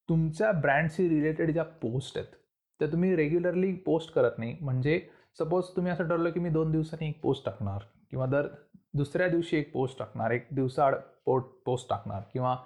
तुमच्या 0.08 0.50
ब्रँडशी 0.52 1.08
रिलेटेड 1.08 1.50
ज्या 1.50 1.64
पोस्ट 1.82 2.18
आहेत 2.18 2.34
त्या 2.80 2.88
तुम्ही 2.92 3.14
रेग्युलरली 3.16 3.72
पोस्ट 3.86 4.12
करत 4.14 4.38
नाही. 4.38 4.56
म्हणजे 4.60 5.00
सपोज 5.38 5.64
तुम्ही 5.76 5.92
असं 5.92 6.08
ठरलं 6.08 6.30
की 6.30 6.40
मी 6.40 6.50
दोन 6.50 6.70
दिवसांनी 6.72 7.08
एक 7.08 7.20
पोस्ट 7.20 7.44
टाकणार 7.44 7.84
किंवा 8.10 8.26
दर 8.26 8.46
दुसऱ्या 8.94 9.28
दिवशी 9.28 9.56
एक 9.56 9.72
पोस्ट 9.72 9.98
टाकणार 9.98 10.30
एक 10.30 10.46
दिवसाआड 10.52 10.94
पोट 11.24 11.44
पोस्ट 11.66 11.88
टाकणार 11.90 12.22
किंवा 12.32 12.56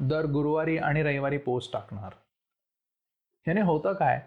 दर 0.00 0.26
गुरुवारी 0.26 0.76
आणि 0.78 1.02
रविवारी 1.02 1.38
पोस्ट 1.38 1.72
टाकणार. 1.72 2.14
ह्याने 3.46 3.60
होतं 3.60 3.92
काय 3.92 4.20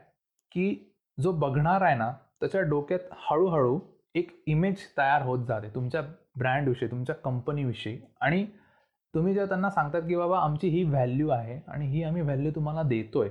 की 0.52 0.91
जो 1.22 1.32
बघणार 1.32 1.82
आहे 1.82 1.96
ना 1.96 2.14
त्याच्या 2.40 2.62
डोक्यात 2.62 3.00
हळूहळू 3.12 3.80
एक 4.16 4.44
इमेज 4.48 4.76
तयार 4.98 5.22
होत 5.22 5.46
जाते 5.46 5.76
तुमच्या 5.76 6.02
ब्रँडविषयी 6.36 6.92
तुमच्या 6.92 7.16
कंपनीविषयी 7.16 8.02
आणि 8.22 8.48
तुम्ही 9.14 9.34
जेव्हा 9.34 9.48
त्यांना 9.48 9.70
सांगतात 9.70 10.02
की 10.02 10.16
बाबा 10.16 10.40
आमची 10.40 10.68
ही 10.68 10.84
व्हॅल्यू 10.84 11.30
आहे 11.30 11.72
आणि 11.72 11.88
ही 11.88 12.04
आम्ही 12.04 12.22
व्हॅल्यू 12.22 12.52
तुम्हाला 12.52 12.82
देतोय. 12.84 13.30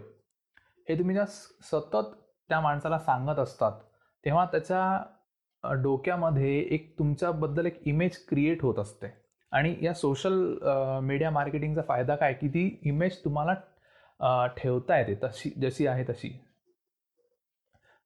हे 0.89 0.99
तुम्ही 0.99 1.15
ज्या 1.15 1.27
स- 1.27 1.49
सतत 1.63 2.07
त्या 2.49 2.61
माणसाला 2.61 2.99
सांगत 2.99 3.39
असतात 3.39 3.73
तेव्हा 4.25 4.45
त्याच्या 4.45 5.03
डोक्यामध्ये 5.83 6.59
एक 6.71 6.99
तुमच्याबद्दल 6.99 7.67
एक 7.67 7.87
इमेज 7.87 8.27
क्रिएट 8.29 8.63
होत 8.63 8.79
असते. 8.79 9.07
आणि 9.53 9.77
या 9.83 9.95
सोशल 9.95 10.59
मीडिया 11.03 11.31
मार्केटिंगचा 11.31 11.83
फायदा 11.89 12.17
काय? 12.17 12.33
की 12.33 12.49
ती 12.49 12.79
इमेज 12.83 13.17
तुम्हाला 13.25 14.47
ठेवता 14.47 14.99
येते 14.99 15.15
तशी 15.15 15.51
जशी 15.63 15.87
आहे 15.87 16.05
तशी. 16.05 16.45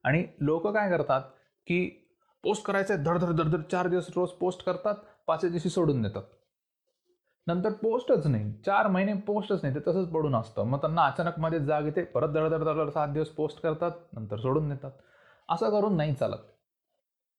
आणि 0.05 0.25
लोक 0.41 0.67
काय 0.67 0.91
करतात 0.91 1.23
की 1.67 1.89
पोस्ट 2.45 2.65
करायचं 2.67 3.03
धड 3.03 3.19
धड 3.19 3.31
धड 3.33 3.49
धड 3.51 3.63
चार 3.71 3.89
दिवस 3.89 4.09
रोज 4.17 4.31
पोस्ट 4.41 4.65
करतात 4.65 4.95
पाचव्या 5.27 5.51
दिवशी 5.51 5.69
सोडून 5.69 6.03
देतात. 6.03 6.23
नंतर 7.47 7.73
पोस्टच 7.83 8.27
नाही 8.27 8.53
चार 8.67 8.87
महिने 8.89 9.13
पोस्टच 9.27 9.63
नाही 9.63 9.75
ते 9.75 9.81
तसंच 9.87 10.09
पडून 10.13 10.35
असतं. 10.35 10.65
मग 10.65 10.81
त्यांना 10.81 11.05
अचानक 11.07 11.39
मध्ये 11.41 11.61
जाग 11.65 11.85
येते 11.85 12.03
परत 12.05 12.29
धड 12.35 12.49
धड 12.51 12.65
धड 12.65 12.91
सात 12.91 13.09
दिवस 13.09 13.29
पोस्ट 13.31 13.61
करतात 13.63 13.91
नंतर 14.13 14.37
सोडून 14.41 14.69
देतात. 14.69 14.91
असं 15.49 15.71
करून 15.71 15.97
नाही 15.97 16.15
चालत. 16.15 16.39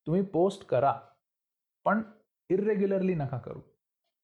तुम्ही 0.06 0.22
पोस्ट 0.22 0.66
करा 0.68 0.92
पण 1.86 2.02
इरेग्युलरली 2.50 3.14
नका 3.14 3.38
करू. 3.38 3.60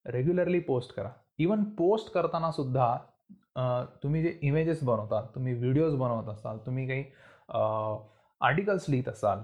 रेग्युलरली 0.07 0.59
पोस्ट 0.61 0.95
करा. 0.95 1.11
इवन 1.39 1.65
पोस्ट 1.79 2.13
करताना 2.15 2.51
सुद्धा 2.53 2.97
तुम्ही 4.03 4.23
जे 4.23 4.39
इमेजेस 4.43 4.83
बनवतात 4.85 5.27
तुम्ही 5.35 5.55
व्हिडिओज 5.55 5.95
बनवत 5.95 6.29
असाल 6.29 6.59
तुम्ही 6.67 6.87
काही 6.89 7.05
आर्टिकल्स 8.43 8.89
लिहित 8.89 9.09
असाल 9.09 9.39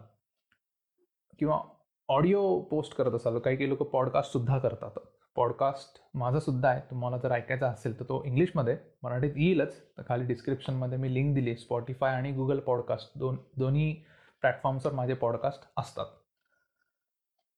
किंवा 1.38 1.60
ऑडिओ 2.08 2.60
पोस्ट 2.60 2.94
करत 2.96 3.12
असाल 3.12 3.38
काही 3.38 3.56
काही 3.56 3.68
लोक 3.68 3.82
पॉडकास्टसुद्धा 3.82 4.58
करतात. 4.58 4.98
पॉडकास्ट 5.36 6.02
माझासुद्धा 6.14 6.68
आहे 6.68 6.80
तुम्हाला 6.80 7.16
जर 7.16 7.32
ऐकायचा 7.32 7.68
असेल 7.68 7.98
तर 8.00 8.04
तो 8.04 8.24
इंग्लिशमध्ये 8.24 8.76
मराठीत 9.02 9.32
येईलच. 9.36 9.76
तर 9.98 10.02
खाली 10.08 10.24
डिस्क्रिप्शनमध्ये 10.24 10.98
मी 10.98 11.14
लिंक 11.14 11.34
दिली 11.34 11.56
स्पॉटीफाय 11.56 12.14
आणि 12.14 12.32
गुगल 12.32 12.60
पॉडकास्ट 12.60 13.18
दोन 13.18 13.36
दोन्ही 13.56 13.92
प्लॅटफॉर्म्सवर 14.40 14.92
माझे 14.92 15.14
पॉडकास्ट 15.14 15.72
असतात. 15.76 16.06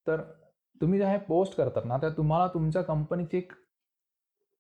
तर 0.07 0.23
तुम्ही 0.81 0.99
ज्या 0.99 1.11
हे 1.11 1.19
पोस्ट 1.19 1.57
करतात 1.57 1.83
ना 1.85 1.97
तर 1.97 2.11
तुम्हाला 2.11 2.47
तुमच्या 2.47 2.83
कंपनीची 2.83 3.39
एक 3.39 3.53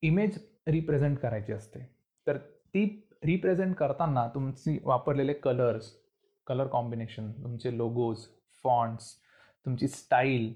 इमेज 0.03 0.39
रिप्रेझेंट 0.69 1.19
करायची 1.19 1.53
असते. 1.53 1.97
तर 2.27 2.37
ती 2.39 3.09
रिप्रेझेंट 3.25 3.77
करताना 3.77 4.29
तुमची 4.29 4.79
वापरलेले 4.85 5.33
कलर्स 5.33 6.00
कलर 6.47 6.67
कॉम्बिनेशन 6.67 7.31
तुमचे 7.33 7.77
लोगोज 7.77 8.25
फॉन्ट्स 8.65 9.15
तुमची 9.67 9.89
स्टाईल 9.89 10.53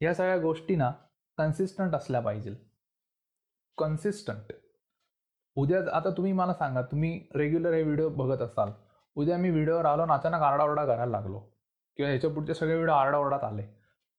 या 0.00 0.14
सगळ्या 0.14 0.38
गोष्टी 0.38 0.76
ना 0.76 0.90
कन्सिस्टंट 1.38 1.94
असल्या 1.94 2.20
पाहिजे. 2.20 2.54
कन्सिस्टंट 3.78 4.52
उद्या 5.56 5.80
आता 5.96 6.10
तुम्ही 6.10 6.32
मला 6.32 6.54
सांगा 6.54 6.82
तुम्ही 6.82 7.18
रेग्युलर 7.34 7.72
हे 7.74 7.82
व्हिडिओ 7.82 8.08
बघत 8.08 8.42
असाल 8.42 8.70
उद्या 9.16 9.36
मी 9.36 9.50
व्हिडिओवर 9.50 9.84
आलो 9.84 10.02
आणि 10.02 10.12
अचानक 10.12 10.42
आरडाओरडा 10.42 10.84
करायला 10.84 11.10
लागलो 11.10 11.38
किंवा 11.98 12.10
ह्याच्या 12.10 12.30
पुढचे 12.30 12.54
सगळे 12.54 12.74
व्हिडिओ 12.74 12.94
आरडाओरडात 12.94 13.44
आले. 13.44 13.62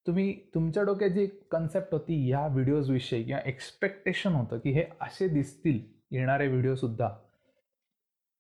तुम्ही 0.06 0.34
तुमच्या 0.54 0.84
डोक्यात 0.84 1.12
जी 1.12 1.26
कन्सेप्ट 1.52 1.94
होती 1.94 2.16
ह्या 2.28 2.46
व्हिडिओजविषयी 2.48 3.24
किंवा 3.24 3.42
एक्सपेक्टेशन 3.46 4.34
होतं 4.34 4.60
की 4.60 4.72
हे 4.72 4.84
असे 5.02 5.28
दिसतील 5.28 5.80
येणारे 6.12 6.48
व्हिडिओसुद्धा 6.48 7.10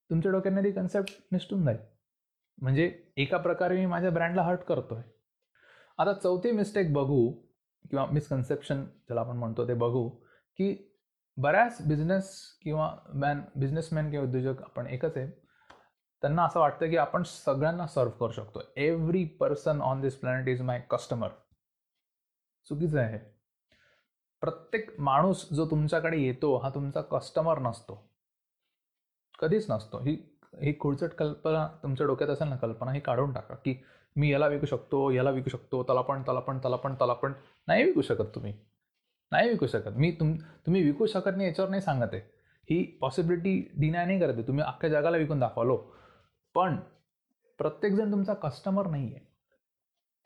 तुमच्या 0.09 0.31
डोक्याने 0.31 0.63
ती 0.63 0.71
कन्सेप्ट 0.71 1.11
निसटून 1.31 1.63
जाईल. 1.65 1.77
म्हणजे 2.57 3.03
एका 3.17 3.37
प्रकारे 3.37 3.75
मी 3.75 3.85
माझ्या 3.85 4.11
ब्रँडला 4.11 4.41
हर्ट 4.41 4.59
करतोय. 4.59 5.01
आता 5.97 6.13
चौथी 6.13 6.51
मिस्टेक 6.51 6.93
बघू 6.93 7.31
किंवा 7.89 8.05
मिसकन्सेप्शन 8.05 8.83
ज्याला 8.83 9.21
आपण 9.21 9.37
म्हणतो 9.37 9.67
ते 9.67 9.73
बघू 9.73 10.09
की 10.57 10.99
बऱ्याच 11.37 11.87
बिझनेस 11.87 12.43
किंवा 12.61 12.97
मॅन 13.13 13.41
बिझनेसमॅन 13.55 14.11
किंवा 14.11 14.25
उद्योजक 14.25 14.61
आपण 14.61 14.87
एकच 14.87 15.17
आहे. 15.17 15.27
त्यांना 16.21 16.43
असं 16.43 16.59
वाटतं 16.59 16.89
की 16.89 16.97
आपण 16.97 17.23
सगळ्यांना 17.23 17.87
सर्व 17.87 18.09
करू 18.09 18.31
शकतो. 18.31 18.61
Every 18.77 19.25
person 19.25 19.81
on 19.81 20.01
this 20.01 20.15
planet 20.15 20.47
is 20.47 20.61
my 20.61 20.81
customer 20.89 21.29
चुकीचं 22.69 22.99
आहे. 22.99 23.19
प्रत्येक 24.41 24.99
माणूस 24.99 25.49
जो 25.49 25.65
तुमच्याकडे 25.65 26.17
येतो 26.17 26.57
हा 26.57 26.69
तुमचा 26.69 27.01
कस्टमर 27.01 27.59
नसतो. 27.59 28.09
कधीच 29.39 29.71
नसतो. 29.71 29.99
ही 29.99 30.32
ही 30.61 30.73
खुळचट 30.79 31.09
कल्पना 31.09 31.67
तुमच्या 31.83 32.07
डोक्यात 32.07 32.29
असेल 32.29 32.47
ना 32.47 32.55
कल्पना 32.55 32.91
ही 32.91 32.99
काढून 32.99 33.33
टाका 33.33 33.55
की 33.55 33.75
मी 34.15 34.31
याला 34.31 34.47
विकू 34.47 34.65
शकतो 34.65 35.11
याला 35.11 35.29
विकू 35.29 35.49
शकतो 35.49 35.83
त्याला 35.83 36.01
पण 36.01 36.21
त्याला 36.21 36.39
पण 36.39 36.57
त्याला 36.57 36.75
पण 36.75 36.93
त्याला 36.93 37.13
पण. 37.13 37.33
नाही 37.67 37.83
विकू 37.83 38.01
शकत 38.01 38.35
तुम्ही. 38.35 38.53
नाही 39.31 39.49
विकू 39.49 39.67
शकत. 39.67 39.89
मी 39.95 40.11
तुम 40.11 40.33
तुम्ही 40.37 40.83
विकू 40.83 41.05
शकत 41.05 41.31
नाही 41.35 41.47
याच्यावर 41.47 41.69
नाही 41.69 41.81
सांगत 41.81 42.13
आहे. 42.13 42.21
ही 42.69 42.83
पॉसिबिलिटी 43.01 43.69
डिनाय 43.77 44.05
नाही 44.05 44.19
करत 44.19 44.33
आहे. 44.33 44.47
तुम्ही 44.47 44.63
अख्ख्या 44.63 44.89
जगाला 44.89 45.17
विकून 45.17 45.39
दाखवलो. 45.39 45.77
पण 46.55 46.75
प्रत्येकजण 47.57 48.11
तुमचा 48.11 48.33
कस्टमर 48.33 48.87
नाही 48.87 49.13
आहे 49.13 49.25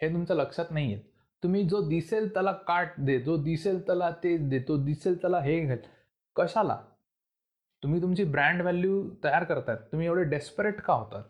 हे 0.01 0.13
तुमच्या 0.13 0.35
लक्षात 0.35 0.65
नाही 0.71 0.93
आहे 0.93 1.01
तुम्ही 1.43 1.63
जो 1.63 1.87
दिसेल 1.87 2.33
त्याला 2.33 2.51
काट 2.51 2.87
दे 2.97 3.19
जो 3.19 3.37
दिसेल 3.37 3.85
त्याला 3.85 4.11
ते 4.11 4.37
दे 4.37 4.59
तो 4.59 4.77
दिसेल 4.77 5.21
त्याला 5.21 5.39
हे 5.39 5.65
घाल 5.65 5.77
कशाला? 6.35 6.77
तुम्ही 7.83 8.01
तुमची 8.01 8.23
ब्रँड 8.23 8.61
व्हॅल्यू 8.61 9.03
तयार 9.23 9.43
करतात 9.43 9.77
तुम्ही 9.91 10.07
एवढे 10.07 10.23
डेस्परेट 10.23 10.81
का 10.81 10.93
होतात? 10.93 11.23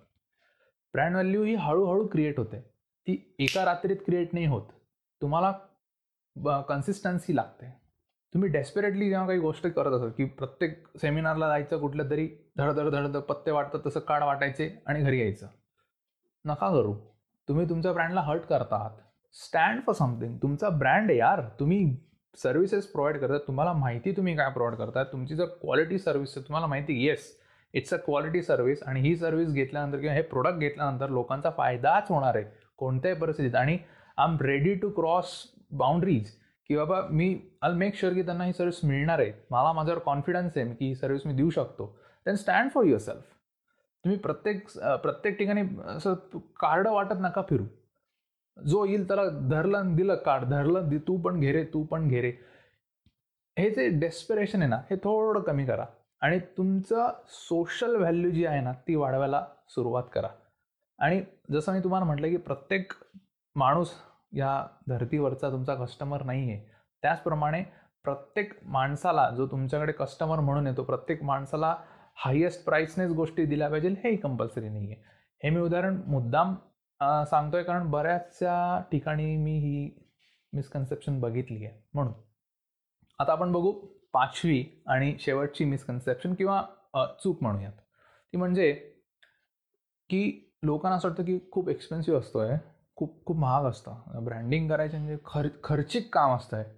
ब्रँड 0.93 1.11
व्हॅल्यू 1.11 1.43
ही 1.43 1.55
हळूहळू 1.55 2.07
क्रिएट 2.07 2.39
होते. 2.39 2.59
ती 3.07 3.35
एका 3.39 3.65
रात्रीत 3.65 3.97
क्रिएट 4.05 4.33
नाही 4.33 4.45
होत. 4.45 4.67
तुम्हाला 5.21 5.51
कन्सिस्टन्सी 6.69 7.35
लागते. 7.35 7.73
तुम्ही 8.33 8.49
डेस्परेटली 8.49 9.09
जेव्हा 9.09 9.27
काही 9.27 9.39
गोष्ट 9.39 9.67
करत 9.67 9.93
असाल 9.93 10.09
की 10.09 10.25
प्रत्येक 10.25 10.83
सेमिनारला 11.01 11.47
जायचं 11.47 11.79
कुठलं 11.79 12.09
तरी 12.09 12.27
धडधड 12.57 12.89
धडधड 12.89 13.17
पत्ते 13.19 13.51
वाटतात 13.51 13.79
तसं 13.85 13.99
कार्ड 13.99 14.23
वाटायचे 14.23 14.69
आणि 14.87 15.03
घरी 15.03 15.19
यायचं. 15.19 15.47
नका 16.45 16.69
करू. 16.69 16.93
तुम्ही 17.47 17.69
तुमच्या 17.69 17.93
ब्रँडला 17.93 18.21
हर्ट 18.21 18.41
करता 18.41 18.75
आहात. 18.75 18.97
स्टँड 19.33 19.81
फॉर 19.85 19.95
समथिंग 19.95 20.37
तुमचा 20.37 20.69
ब्रँड 20.69 21.11
यार. 21.11 21.41
तुम्ही 21.59 21.95
सर्व्हिसेस 22.37 22.85
प्रोव्हाइड 22.87 23.19
करतात. 23.19 23.39
तुम्हाला 23.47 23.73
माहिती 23.73 24.11
तुम्ही 24.17 24.35
काय 24.35 24.49
प्रोव्हाइड 24.53 24.79
करताय 24.79 25.03
तुमची 25.11 25.35
जर 25.35 25.45
क्वालिटी 25.61 25.99
सर्व्हिस 25.99 26.37
आहे 26.37 26.47
तुम्हाला 26.47 26.67
माहिती 26.67 27.03
yes 27.05 27.35
it's 27.73 27.93
a 27.93 27.97
quality 28.05 28.41
service 28.41 28.83
आणि 28.83 29.01
ही 29.01 29.15
सर्व्हिस 29.15 29.49
घेतल्यानंतर 29.49 29.99
किंवा 29.99 30.13
हे 30.15 30.21
प्रोडक्ट 30.23 30.59
घेतल्यानंतर 30.59 31.09
लोकांचा 31.09 31.49
फायदाच 31.57 32.09
होणार 32.09 32.35
आहे 32.35 32.45
कोणत्याही 32.77 33.17
परिस्थितीत. 33.19 33.55
आणि 33.55 33.77
I 34.17 34.27
am 34.27 34.37
ready 34.41 34.73
to 34.75 34.89
cross 34.91 35.31
boundaries 35.71 36.31
की 36.69 36.75
बाबा 36.77 37.01
मी 37.09 37.35
आल 37.61 37.73
मेक 37.73 37.95
शुअर 37.95 38.13
की 38.13 38.21
त्यांना 38.21 38.43
ही 38.43 38.53
सर्व्हिस 38.53 38.79
मिळणार 38.85 39.19
आहे. 39.19 39.31
मला 39.51 39.71
माझ्यावर 39.73 39.99
कॉन्फिडन्स 40.05 40.57
आहे 40.57 40.73
की 40.73 40.87
ही 40.87 40.95
सर्व्हिस 40.95 41.25
मी 41.25 41.33
देऊ 41.33 41.49
शकतो. 41.49 41.85
Then 42.25 42.35
stand 42.35 42.71
for 42.71 42.85
your 42.85 42.99
self 42.99 43.23
तुम्ही 44.05 44.17
प्रत्येक 44.19 44.67
प्रत्येक 45.03 45.37
ठिकाणी 45.37 45.61
असं 45.87 46.13
कार्ड 46.59 46.87
वाटत 46.87 47.21
नका 47.21 47.41
फिरू. 47.49 47.63
जो 48.65 48.83
येईल 48.85 49.07
त्याला 49.07 49.23
धरलं 49.49 49.95
दिलं 49.95 50.15
काढ 50.15 50.43
धरलं 50.43 50.89
दि 50.89 50.97
तू 51.07 51.17
पण 51.21 51.39
घेरे 51.39 51.63
तू 51.73 51.83
पण 51.83 52.07
घेरे 52.07 52.31
हे 53.57 53.69
जे 53.69 53.87
डेस्पिरेशन 53.99 54.61
आहे 54.61 54.69
ना 54.69 54.77
हे 54.89 54.95
थोडं 54.95 55.41
कमी 55.41 55.65
करा. 55.65 55.85
आणि 56.21 56.39
तुमचं 56.57 57.09
सोशल 57.27 57.95
व्हॅल्यू 57.95 58.29
जी 58.31 58.45
आहे 58.45 58.61
ना 58.61 58.71
ती 58.87 58.95
वाढवायला 58.95 59.45
सुरुवात 59.69 60.03
करा. 60.13 60.27
आणि 60.99 61.21
जसं 61.51 61.73
मी 61.73 61.79
तुम्हाला 61.79 62.05
म्हटलं 62.05 62.29
की 62.29 62.37
प्रत्येक 62.37 62.93
माणूस 63.55 63.91
या 64.33 64.65
धर्तीवरचा 64.89 65.49
तुमचा 65.49 65.75
कस्टमर 65.75 66.23
नाही 66.23 66.51
आहे 66.51 66.59
त्याचप्रमाणे 67.03 67.63
प्रत्येक 68.03 68.53
माणसाला 68.63 69.29
जो 69.29 69.47
तुमच्याकडे 69.47 69.91
कस्टमर 69.91 70.39
म्हणून 70.39 70.67
येतो 70.67 70.83
प्रत्येक 70.83 71.23
माणसाला 71.23 71.75
हायेस्ट 72.25 72.65
प्राईसनेच 72.65 73.11
गोष्टी 73.11 73.45
दिल्या 73.45 73.69
पाहिजे 73.69 73.89
हेही 74.03 74.15
कंपल्सरी 74.17 74.69
नाही 74.69 74.91
आहे 74.91 75.01
हे 75.43 75.49
मी 75.49 75.61
उदाहरण 75.61 76.01
मुद्दाम 76.07 76.55
सांगतोय 77.01 77.63
कारण 77.63 77.89
बऱ्याचशा 77.91 78.79
ठिकाणी 78.91 79.35
मी 79.37 79.57
ही 79.59 79.89
मिसकन्सेप्शन 80.53 81.19
बघितली 81.19 81.65
आहे. 81.65 81.81
म्हणून 81.93 82.13
आता 83.19 83.31
आपण 83.31 83.51
बघू 83.51 83.71
पाचवी 84.13 84.63
आणि 84.87 85.15
शेवटची 85.19 85.65
मिसकन्सेप्शन 85.65 86.33
किंवा 86.33 86.61
चूक 87.23 87.41
म्हणूयात. 87.43 87.71
ती 87.71 88.37
म्हणजे 88.37 88.71
की 90.09 90.53
लोकांना 90.63 90.95
असं 90.97 91.07
वाटतं 91.07 91.23
की 91.23 91.37
खूप 91.51 91.69
एक्सपेन्सिव्ह 91.69 92.19
असतो 92.19 92.39
आहे 92.39 92.57
खूप 92.97 93.25
खूप 93.25 93.37
महाग 93.37 93.65
असतं. 93.65 94.23
ब्रँडिंग 94.25 94.69
करायचं 94.69 94.97
म्हणजे 94.97 95.17
खर 95.25 95.47
खर्चिक 95.63 96.13
काम 96.13 96.35
असतं 96.35 96.57
आहे 96.57 96.75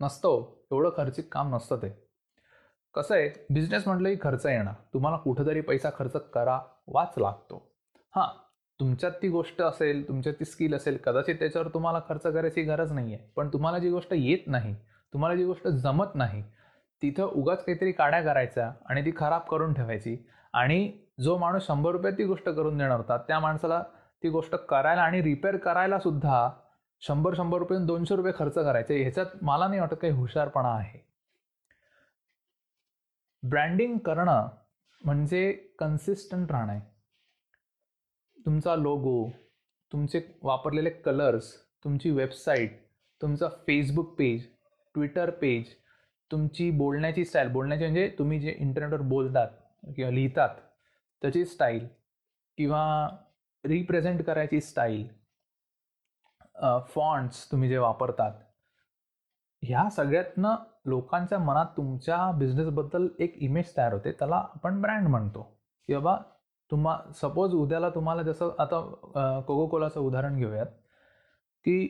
नसतं 0.00 0.28
हो, 0.28 0.66
एवढं 0.72 0.90
खर्चिक 0.96 1.32
काम 1.32 1.54
नसतं 1.54 1.76
ते. 1.82 1.88
कसं 2.94 3.14
आहे 3.14 3.28
बिझनेस 3.50 3.86
म्हटलं 3.86 4.08
की 4.08 4.16
खर्च 4.22 4.46
येणार 4.46 4.74
तुम्हाला 4.94 5.16
कुठंतरी 5.16 5.60
पैसा 5.60 5.90
खर्च 5.94 6.16
करावाच 6.34 7.18
लागतो. 7.18 7.62
हां 8.14 8.28
तुमच्यात 8.80 9.12
ती 9.22 9.28
गोष्ट 9.28 9.60
असेल 9.62 10.06
तुमच्यात 10.08 10.34
ती 10.40 10.44
स्किल 10.44 10.74
असेल 10.74 10.96
कदाचित 10.96 11.34
त्याच्यावर 11.34 11.68
तुम्हाला 11.68 12.00
खर्च 12.08 12.22
करायची 12.22 12.62
गरज 12.62 12.92
नाही 12.92 13.14
आहे 13.14 13.26
पण 13.36 13.48
तुम्हाला 13.52 13.78
जी 13.78 13.90
गोष्ट 13.90 14.12
येत 14.12 14.46
नाही 14.46 14.74
तुम्हाला 15.12 15.36
जी 15.36 15.44
गोष्ट 15.44 15.68
जमत 15.68 16.14
नाही 16.14 16.42
तिथं 17.02 17.22
उगाच 17.22 17.64
काहीतरी 17.64 17.92
काड्या 17.92 18.20
करायच्या 18.22 18.70
आणि 18.86 19.04
ती 19.04 19.12
खराब 19.16 19.40
करून 19.40 19.72
ठेवायची. 19.74 20.16
आणि 20.54 20.92
जो 21.20 21.36
माणूस 21.38 21.66
शंभर 21.66 21.90
रुपयात 21.90 22.12
ती 22.18 22.24
गोष्ट 22.24 22.48
करून 22.48 22.78
देणार 22.78 22.96
होता 22.96 23.16
त्या 23.18 23.40
माणसाला 23.40 23.82
ती 24.22 24.28
गोष्ट 24.28 24.54
करायला 24.54 25.02
आणि 25.02 25.22
रिपेअर 25.22 25.56
करायला 25.56 25.98
सुद्धा 25.98 26.48
शंभर 27.02 27.34
शंभर 27.36 27.58
रुपये 27.58 27.78
दोनशे 27.86 28.16
रुपये 28.16 28.32
खर्च 28.36 28.54
करायचे 28.54 29.00
ह्याच्यात 29.02 29.42
मला 29.42 29.68
नाही 29.68 29.80
वाटत 29.80 29.94
काही 30.02 30.12
हुशारपणा 30.12 30.68
आहे. 30.68 30.98
ब्रँडिंग 33.42 33.98
करणं 33.98 34.48
म्हणजे 35.02 35.52
कन्सिस्टंट 35.78 36.52
राहणं 36.52 36.72
आहे. 36.72 36.95
तुमचा 38.46 38.76
लोगो 38.76 39.28
तुमचे 39.92 40.20
वापरलेले 40.42 40.90
कलर्स 40.90 41.52
तुमची 41.84 42.10
वेबसाईट 42.10 42.78
तुमचा 43.22 43.48
फेसबुक 43.48 44.14
पेज 44.14 44.46
ट्विटर 44.94 45.30
पेज 45.30 45.64
तुमची 46.32 46.70
बोलण्याची 46.70 47.24
स्टाईल 47.24 47.48
बोलण्याची 47.48 47.84
म्हणजे 47.84 48.08
तुम्ही 48.18 48.40
जे 48.40 48.56
इंटरनेटवर 48.58 49.00
बोलतात 49.00 49.48
किंवा 49.96 50.10
लिहितात 50.10 50.48
त्याची 51.22 51.44
स्टाईल 51.44 51.86
किंवा 52.58 53.08
रिप्रेझेंट 53.64 54.22
करायची 54.22 54.60
स्टाईल 54.60 55.06
फॉन्ट्स 56.88 57.50
तुम्ही 57.52 57.68
जे 57.68 57.78
वापरतात 57.78 58.32
ह्या 59.62 59.88
सगळ्यातनं 59.90 60.54
लोकांच्या 60.86 61.38
मनात 61.38 61.66
तुमच्या 61.76 62.30
बिझनेसबद्दल 62.38 63.08
एक 63.18 63.36
इमेज 63.38 63.76
तयार 63.76 63.92
होते 63.92 64.12
त्याला 64.12 64.36
आपण 64.36 64.80
ब्रँड 64.82 65.08
म्हणतो. 65.08 65.42
की 65.88 65.94
बाबा 65.94 66.16
तुम्हा 66.70 66.98
सपोज 67.14 67.54
उद्याला 67.54 67.88
तुम्हाला 67.90 68.22
जसं 68.22 68.50
आता 68.58 68.80
कोको 69.46 69.66
कोलाचं 69.66 70.00
उदाहरण 70.00 70.36
घेऊयात 70.36 70.66
की 71.66 71.86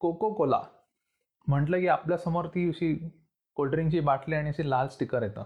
कोको 0.00 0.32
कोला 0.34 0.60
म्हटलं 1.46 1.80
की 1.80 1.86
आपल्यासमोर 1.88 2.46
ती 2.46 2.68
अशी 2.68 2.94
कोल्ड्रिंकची 3.56 4.00
बाटली 4.00 4.34
आणि 4.34 4.48
अशी 4.48 4.68
लाल 4.70 4.88
स्टिकर 4.88 5.22
येतं. 5.22 5.44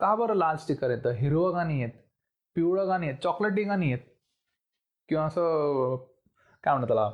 का 0.00 0.14
बरं 0.16 0.34
लाल 0.34 0.56
स्टिकर 0.56 0.90
येतं? 0.90 1.10
हिरवं 1.10 1.52
का 1.52 1.64
नाही 1.64 1.80
येत 1.80 1.90
पिवळं 2.56 2.86
का 2.86 2.98
नाही 2.98 3.10
येत 3.10 3.18
चॉकलेटी 3.22 3.64
का 3.64 3.76
नाही 3.76 3.90
येत 3.90 3.98
किंवा 5.08 5.24
असं 5.26 5.96
काय 6.64 6.74
म्हणतात 6.74 6.88
त्याला? 6.88 7.06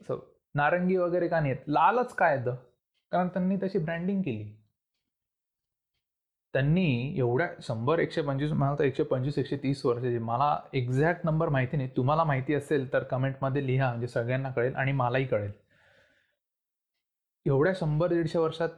असं 0.00 0.18
नारंगी 0.54 0.96
वगैरे 0.96 1.28
का 1.28 1.40
नाही 1.40 1.52
येत 1.52 1.68
लालच 1.68 2.14
काय 2.14 2.36
येतं? 2.36 2.54
कारण 3.12 3.28
त्यांनी 3.28 3.56
तशी 3.62 3.78
ब्रँडिंग 3.78 4.22
केली. 4.22 4.44
त्यांनी 6.54 7.14
एवढ्या 7.18 7.48
शंभर 7.62 7.98
एकशे 7.98 8.22
पंचवीस 8.22 8.52
मला 8.52 8.74
तर 8.78 8.84
एकशे 8.84 9.02
पंचवीस 9.02 9.38
एकशे 9.38 9.56
तीस 9.62 9.84
वर्षाची 9.86 10.18
मला 10.18 10.56
एक्झॅक्ट 10.74 11.24
नंबर 11.26 11.48
माहिती 11.48 11.76
नाही. 11.76 11.88
तुम्हाला 11.96 12.24
माहिती 12.24 12.54
असेल 12.54 12.92
तर 12.92 13.02
कमेंटमध्ये 13.10 13.66
लिहा 13.66 13.88
म्हणजे 13.90 14.08
सगळ्यांना 14.08 14.50
कळेल 14.50 14.74
आणि 14.74 14.92
मलाही 14.92 15.26
कळेल. 15.26 15.52
एवढ्या 17.46 17.72
शंभर 17.76 18.12
दीडशे 18.12 18.38
वर्षात 18.38 18.68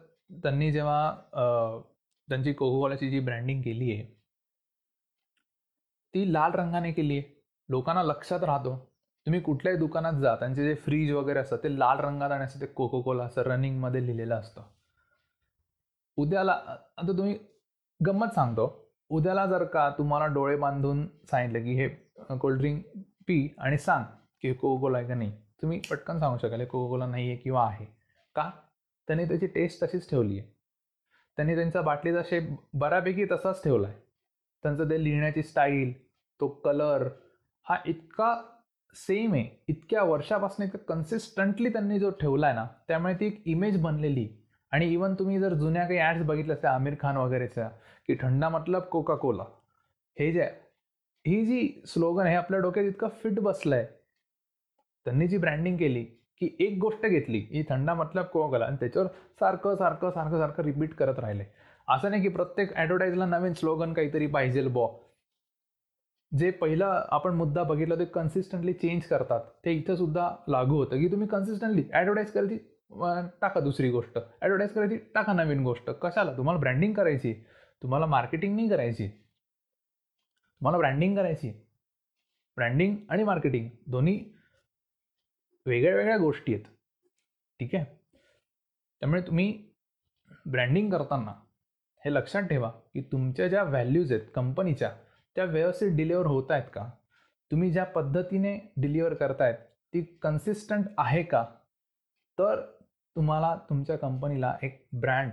त्यांनी 0.43 0.71
जेव्हा 0.73 1.81
त्यांची 2.28 2.52
कोकोकोलाची 2.52 3.11
जी 3.11 3.21
ब्रँडिंग 3.21 3.62
केली 3.62 3.90
आहे 3.93 4.04
ती 6.14 6.33
लाल 6.33 6.52
रंगाने 6.54 6.93
केली 6.93 7.16
आहे. 7.19 7.33
लोकांना 7.69 8.02
लक्षात 8.02 8.43
राहतो. 8.45 8.76
तुम्ही 9.26 9.40
कुठल्याही 9.40 9.78
दुकानात 9.78 10.21
जा 10.21 10.35
त्यांचे 10.37 10.64
जे 10.64 10.75
फ्रीज 10.85 11.11
वगैरे 11.12 11.38
असतात 11.38 11.59
ते 11.62 11.78
लाल 11.78 12.00
रंगात 12.00 12.31
आणि 12.31 12.45
असं 12.45 12.61
ते 12.61 12.66
कोको 12.66 13.00
कोला 13.02 13.25
असं 13.25 13.43
रनिंगमध्ये 13.43 14.04
लिहिलेलं 14.07 14.35
असतं. 14.35 14.62
उद्याला 16.19 16.52
आता 16.52 17.16
तुम्ही 17.19 17.37
गंमत 18.06 18.34
सांगतो. 18.34 18.66
उद्याला 19.11 19.46
जर 19.46 19.64
का 19.64 19.88
तुम्हाला 19.99 20.26
डोळे 20.26 20.56
बांधून 20.56 21.06
सांगितलं 21.30 21.64
की 21.64 21.75
हे 21.75 21.88
कोल्ड्रिंक 22.40 22.82
पी 23.28 23.54
आणि 23.58 23.78
सांग 23.78 24.04
की 24.42 24.49
हे 24.49 24.54
कोको 24.54 24.80
कोला 24.80 24.99
आहे 24.99 25.06
का 25.08 25.14
नाही 25.14 25.30
तुम्ही 25.62 25.80
पटकन 25.90 26.18
सांगू 26.18 26.38
शकाल 26.38 26.61
हे 26.61 26.66
कोको 26.66 26.88
कोला 26.90 27.06
नाही 27.06 27.28
आहे 27.28 27.37
किंवा 27.37 27.66
आहे. 27.66 27.84
का? 28.34 28.50
त्यांनी 29.08 29.25
त्याची 29.25 29.46
टेस्ट 29.46 29.82
तशीच 29.84 30.08
ठेवली 30.11 30.38
आहे. 30.38 30.49
त्यांनी 31.37 31.54
त्यांचा 31.54 31.80
बाटलीचा 31.82 32.23
शेप 32.25 32.49
बऱ्यापैकी 32.75 33.25
तसाच 33.25 33.62
ठेवला 33.64 33.88
आहे. 33.88 33.96
त्यांचं 34.62 34.90
ते 34.90 35.02
लिहिण्याची 35.04 35.42
स्टाईल 35.42 35.92
तो 36.40 36.49
कलर 36.64 37.08
हा 37.66 37.76
इतका 37.87 38.34
सेम 38.94 39.32
आहे 39.34 39.64
इतक्या 39.68 40.02
वर्षापासून 40.02 40.66
इतकं 40.66 40.84
कन्सिस्टंटली 40.88 41.68
त्यांनी 41.68 41.99
जो 41.99 42.11
ठेवला 42.11 42.46
आहे 42.46 42.56
ना 42.56 42.66
त्यामुळे 42.88 43.14
ती 43.14 43.26
एक 43.26 43.42
इमेज 43.46 43.80
बनलेली 43.82 44.28
आणि 44.75 44.87
इवन 44.93 45.14
तुम्ही 45.14 45.38
जर 45.40 45.54
जुन्या 45.54 45.85
काही 45.87 45.99
ॲड्स 45.99 46.23
बघितल्या 46.26 46.54
असत्या 46.54 46.71
आमिर 46.71 46.95
खान 47.00 47.16
वगैरेच्या 47.16 47.69
की 48.09 48.14
थंडा 48.21 48.49
मतलब 48.49 48.83
कोका 48.83 49.14
कोला 49.14 49.45
हे 50.16 50.31
जे 50.33 50.49
ही 51.25 51.45
जी 51.47 51.83
स्लोगन 51.87 52.26
आहे 52.26 52.37
आपल्या 52.37 52.61
डोक्यात 52.61 52.87
इतकं 52.87 53.09
फिट 53.23 53.38
बसलं 53.40 53.76
आहे 53.76 53.85
त्यांनी 55.07 55.28
जी 55.28 55.38
ब्रँडिंग 55.38 55.76
केली 55.76 56.04
की 56.40 56.49
एक 56.61 56.78
गोष्ट 56.78 57.07
घेतली 57.07 57.38
ही 57.50 57.62
थंडा 57.69 57.95
मतलब 57.95 58.25
कोका 58.25 58.50
कोला 58.50 58.66
आणि 58.66 58.76
त्याच्यावर 58.81 59.09
सारखं 59.40 59.76
सारखं 59.76 60.11
सारखं 60.11 60.38
सारखं 60.38 60.62
रिपीट 60.62 60.95
करत 60.95 61.19
राहिले. 61.19 61.45
असं 61.88 62.11
नाही 62.11 62.23
की 62.23 62.28
प्रत्येक 62.28 62.75
ॲडव्हर्टाईजला 62.75 63.26
नवीन 63.26 63.52
स्लोगन 63.54 63.93
काहीतरी 63.93 64.26
पाहिजे 64.26 64.66
बॉ 64.69 64.88
जे 66.33 66.50
पहिलं 66.50 67.02
आपण 67.12 67.35
मुद्दा 67.35 67.62
बघितला 67.62 67.95
ते 67.95 68.04
कन्सिस्टंटली 68.04 68.73
चेंज 68.73 69.02
करतात. 69.07 69.40
ते 69.64 69.73
इथं 69.73 69.97
सुद्धा 69.97 70.28
लागू 70.49 70.76
होतं 70.76 71.00
की 71.00 71.11
तुम्ही 71.12 71.28
कन्सिस्टंटली 71.28 71.85
ॲडव्हर्टाईज 71.93 72.31
करायची 72.33 72.59
टाका 72.91 73.61
दुसरी 73.61 73.91
गोष्ट. 73.91 74.19
ॲडव्हर्टाईज 74.41 74.73
करायची 74.73 74.97
टाका 75.14 75.33
नवीन 75.33 75.62
गोष्ट. 75.64 75.91
कशाला? 75.91 76.37
तुम्हाला 76.37 76.61
ब्रँडिंग 76.61 76.95
करायची. 76.95 77.35
तुम्हाला 77.83 78.07
मार्केटिंग 78.07 78.55
नाही 78.57 78.69
करायची. 78.69 79.09
तुम्हाला 79.09 80.79
ब्रँडिंग 80.79 81.17
करायची. 81.17 81.50
ब्रँडिंग 82.57 82.97
आणि 83.09 83.25
मार्केटिंग 83.25 83.69
दोन्ही 83.87 84.25
वेगळ्या 85.67 85.97
वेगळ्या 85.97 86.17
गोष्टी 86.19 86.55
आहेत. 86.55 86.64
ठीक 87.61 87.75
आहे? 87.75 87.85
त्यामुळे 89.00 89.21
तुम्ही 89.21 89.64
ब्रँडिंग 90.47 90.92
करताना 90.92 91.35
हे 92.05 92.14
लक्षात 92.14 92.42
ठेवा 92.42 92.68
की 92.68 93.01
तुमच्या 93.12 93.49
ज्या 93.49 93.62
व्हॅल्यूज 93.62 94.12
आहेत 94.12 94.29
कंपनीच्या 94.35 94.90
त्या 95.37 95.44
व्यवस्थित 95.44 95.97
डिलिव्हर 95.97 96.27
होत 96.27 96.51
आहेत 96.51 96.68
का? 96.75 96.90
तुम्ही 97.51 97.70
ज्या 97.73 97.85
पद्धतीने 97.85 98.73
डिलिव्हर 98.77 99.14
करतायत 99.14 99.55
ती 99.94 100.03
कन्सिस्टंट 100.23 100.85
आहे 100.99 101.23
का? 101.23 101.44
तर 102.38 102.61
तुम्हाला 103.16 103.57
तुमच्या 103.70 103.99
कंपनीला 103.99 104.55
एक 104.62 104.87
ब्रँड 104.92 105.33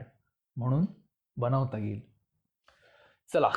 म्हणून 0.56 0.86
बनवता 1.38 1.78
येईल. 1.78 2.02
चला 3.34 3.50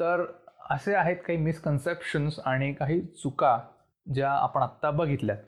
तर 0.00 0.24
असे 0.70 0.94
आहेत 0.94 1.16
काही 1.26 1.38
मिसकन्सेप्शन्स 1.38 2.38
आणि 2.38 2.72
काही 2.72 3.00
चुका 3.00 3.58
ज्या 4.06 4.30
आपण 4.32 4.62
आत्ता 4.62 4.90
बघितल्यात. 4.90 5.38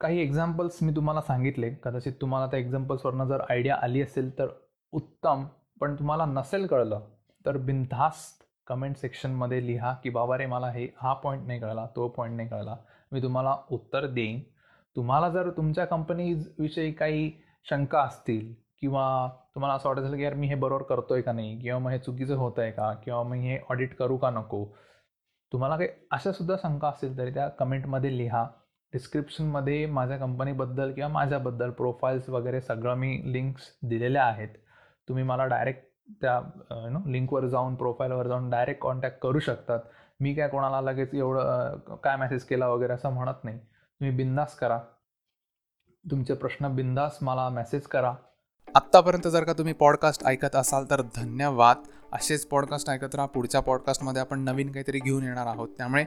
काही 0.00 0.20
एक्झाम्पल्स 0.20 0.82
मी 0.82 0.94
तुम्हाला 0.96 1.20
सांगितले. 1.20 1.70
कदाचित 1.74 2.12
तुम्हाला 2.20 2.46
त्या 2.46 2.58
एक्झाम्पल्सवरनं 2.58 3.24
जर 3.24 3.42
आयडिया 3.50 3.76
आली 3.82 4.02
असेल 4.02 4.38
तर 4.38 4.48
उत्तम 4.92 5.44
पण 5.80 5.94
तुम्हाला 5.94 6.24
नसेल 6.24 6.66
कळलं 6.66 7.00
तर 7.46 7.56
बिनधास्त 7.56 8.44
कमेंट 8.66 8.96
सेक्शनमध्ये 8.96 9.66
लिहा 9.66 9.94
की 9.94 10.10
बाबा 10.10 10.38
रे 10.38 10.46
मला 10.46 10.70
हे 10.70 10.88
हा 10.96 11.12
पॉईंट 11.14 11.46
नाही 11.46 11.60
कळला 11.60 11.86
तो 11.96 12.08
पॉईंट 12.08 12.36
नाही 12.36 12.48
कळला. 12.48 12.76
मी 13.12 13.22
तुम्हाला 13.22 13.56
उत्तर 13.70 14.06
देईन. 14.06 14.40
तुम्हाला 14.96 15.28
जर 15.28 15.50
तुमच्या 15.50 15.84
कंपनीविषयी 15.84 16.92
काही 16.92 17.30
शंका 17.70 18.02
असतील 18.02 18.52
किंवा 18.80 19.28
तुम्हाला 19.54 19.74
असं 19.74 19.88
वाटत 19.88 20.00
असेल 20.00 20.16
की 20.16 20.22
यार 20.22 20.34
मी 20.34 20.46
हे 20.48 20.54
बरोबर 20.54 20.82
करतोय 20.82 21.22
का 21.22 21.32
नाही 21.32 21.58
किंवा 21.60 21.78
मग 21.78 21.90
हे 21.90 21.98
चुकीचं 21.98 22.36
होत 22.36 22.58
आहे 22.58 22.70
का 22.72 22.92
किंवा 23.04 23.22
मग 23.22 23.34
हे 23.34 23.58
ऑडिट 23.70 23.94
करू 23.96 24.16
का 24.16 24.30
नको 24.30 24.64
तुम्हाला 25.52 25.76
काही 25.76 25.88
अशा 26.10 26.32
सुद्धा 26.32 26.56
शंका 26.62 26.88
असतील 26.88 27.16
तरी 27.18 27.34
त्या 27.34 27.48
कमेंटमध्ये 27.48 28.16
लिहा. 28.18 28.44
डिस्क्रिप्शनमध्ये 28.92 29.84
माझ्या 29.86 30.16
कंपनीबद्दल 30.18 30.92
किंवा 30.92 31.08
माझ्याबद्दल 31.08 31.70
प्रोफाईल्स 31.70 32.28
वगैरे 32.30 32.60
सगळं 32.60 32.94
मी 32.94 33.32
लिंक्स 33.32 33.62
दिलेल्या 33.82 34.24
आहेत. 34.24 34.48
तुम्ही 35.08 35.24
मला 35.24 35.44
डायरेक्ट 35.46 35.86
त्या 36.22 36.38
नो 36.90 36.98
लिंकवर 37.10 37.46
जाऊन 37.46 37.74
प्रोफाईलवर 37.74 38.28
जाऊन 38.28 38.50
डायरेक्ट 38.50 38.80
कॉन्टॅक्ट 38.82 39.18
करू 39.22 39.38
शकतात. 39.38 39.80
मी 40.20 40.34
काय 40.34 40.48
कोणाला 40.48 40.80
लगेच 40.80 41.14
एवढं 41.14 41.96
काय 42.04 42.16
मेसेज 42.16 42.44
केला 42.44 42.68
वगैरे 42.68 42.92
असं 42.92 43.12
म्हणत 43.12 43.44
नाही. 43.44 43.58
तुम्ही 44.02 44.16
बिंदास 44.16 44.54
करा. 44.54 44.78
तुमचे 46.10 46.34
प्रश्न 46.34 46.68
बिंदास 46.68 47.18
मला 47.22 47.48
मेसेज 47.48 47.82
करा. 47.82 48.14
आत्तापर्यंत 48.74 49.28
जर 49.28 49.44
का 49.44 49.52
तुम्ही 49.52 49.72
पॉडकास्ट 49.74 50.24
ऐकत 50.24 50.56
असाल 50.56 50.84
तर 50.90 51.02
धन्यवाद. 51.02 51.76
असेच 52.12 52.46
पॉडकास्ट 52.46 52.90
ऐकत 52.90 53.14
राहा. 53.14 53.26
पुढच्या 53.26 53.60
पॉडकास्टमध्ये 53.60 54.20
आपण 54.20 54.40
नवीन 54.40 54.72
काहीतरी 54.72 54.98
घेऊन 54.98 55.24
येणार 55.24 55.46
आहोत. 55.46 55.68
त्यामुळे 55.68 56.04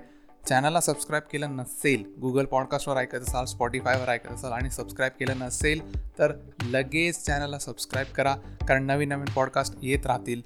चॅनलला 0.49 0.81
सबस्क्राईब 0.81 1.23
केलं 1.31 1.55
नसेल 1.55 2.13
गुगल 2.21 2.45
पॉडकास्टवर 2.45 2.97
ऐकत 2.97 3.21
असाल 3.21 3.45
स्पॉटीफायवर 3.45 4.10
ऐकत 4.10 4.31
असाल 4.31 4.51
आणि 4.51 4.69
सबस्क्राईब 4.69 5.12
केलं 5.19 5.39
नसेल 5.39 6.10
तर 6.19 6.34
लगेच 6.63 7.25
चॅनलला 7.25 7.60
सबस्क्राईब 7.60 8.13
करा. 8.15 8.36
कारण 8.67 8.84
नवीन 8.84 9.10
नवीन 9.10 9.34
पॉडकास्ट 9.36 9.75
येत 9.81 10.05
राहतील. 10.05 10.41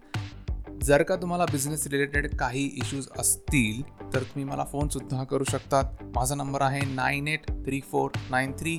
जर 0.83 1.03
का 1.03 1.15
तुम्हाला 1.15 1.45
बिझनेस 1.45 1.85
रिलेटेड 1.87 2.35
काही 2.35 2.63
इश्यूज 2.65 3.07
असतील 3.19 3.81
तर 4.13 4.19
तुम्ही 4.19 4.43
मला 4.43 4.63
फोनसुद्धा 4.63 5.23
करू 5.23 5.43
शकतात. 5.43 6.03
माझा 6.15 6.35
नंबर 6.35 6.61
आहे 6.61 6.81
nine 6.93 7.27
eight 7.27 7.47
three 7.65 7.79
four 7.81 8.11
nine 8.31 8.51
three 8.59 8.77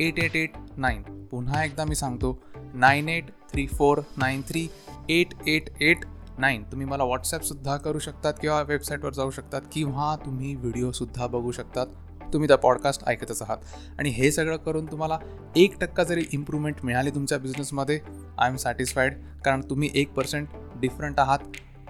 eight 0.00 0.18
eight 0.18 0.36
eight 0.36 0.52
nine 0.76 1.02
पुन्हा 1.30 1.64
एकदा 1.64 1.84
मी 1.84 1.94
सांगतो 1.94 2.38
nine 2.74 3.08
eight 3.08 3.30
three 3.52 3.66
four 3.66 4.00
nine 4.16 4.42
three 4.48 4.68
eight 5.08 5.34
eight 5.46 5.70
eight 5.80 6.04
nine 6.38 6.62
तुम्ही 6.62 6.86
मला 6.86 7.04
व्हॉट्सॲपसुद्धा 7.04 7.76
करू 7.76 7.98
शकतात 7.98 8.34
किंवा 8.40 8.60
वेबसाईटवर 8.62 9.12
जाऊ 9.12 9.30
शकतात 9.30 9.62
किंवा 9.72 10.16
तुम्ही 10.16 10.54
व्हिडिओसुद्धा 10.54 11.26
बघू 11.26 11.52
शकतात. 11.52 11.86
तुम्ही 12.32 12.48
त्या 12.48 12.56
पॉडकास्ट 12.58 13.02
ऐकतच 13.06 13.42
आहात. 13.42 13.58
आणि 13.98 14.10
हे 14.10 14.30
सगळं 14.32 14.56
करून 14.56 14.86
तुम्हाला 14.86 15.18
एक 15.56 15.78
टक्का 15.80 16.04
जरी 16.04 16.24
इम्प्रूव्हमेंट 16.32 16.76
मिळाली 16.84 17.10
तुमच्या 17.10 17.38
बिझनेसमध्ये 17.38 18.00
आय 18.38 18.48
एम 18.48 18.56
सॅटिस्फाईड 18.56 19.14
कारण 19.44 19.60
तुम्ही 19.70 19.90
एक 19.94 20.12
पर्सेंट 20.12 20.48
डिफरंट 20.82 21.20
आहात 21.20 21.38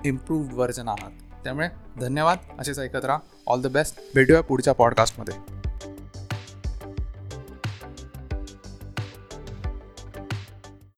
इम्प्रूव्ड 0.05 0.53
व्हर्जन 0.53 0.89
आहात. 0.89 1.11
त्यामुळे 1.45 1.69
धन्यवाद. 2.01 2.39
असेच 2.59 2.79
ऐकत 2.79 3.05
राहा. 3.05 3.19
ऑल 3.47 3.61
द 3.61 3.67
बेस्ट 3.67 4.01
भेटूया 4.15 4.41
पुढच्या 4.41 4.73
पॉडकास्टमध्ये 4.73 5.62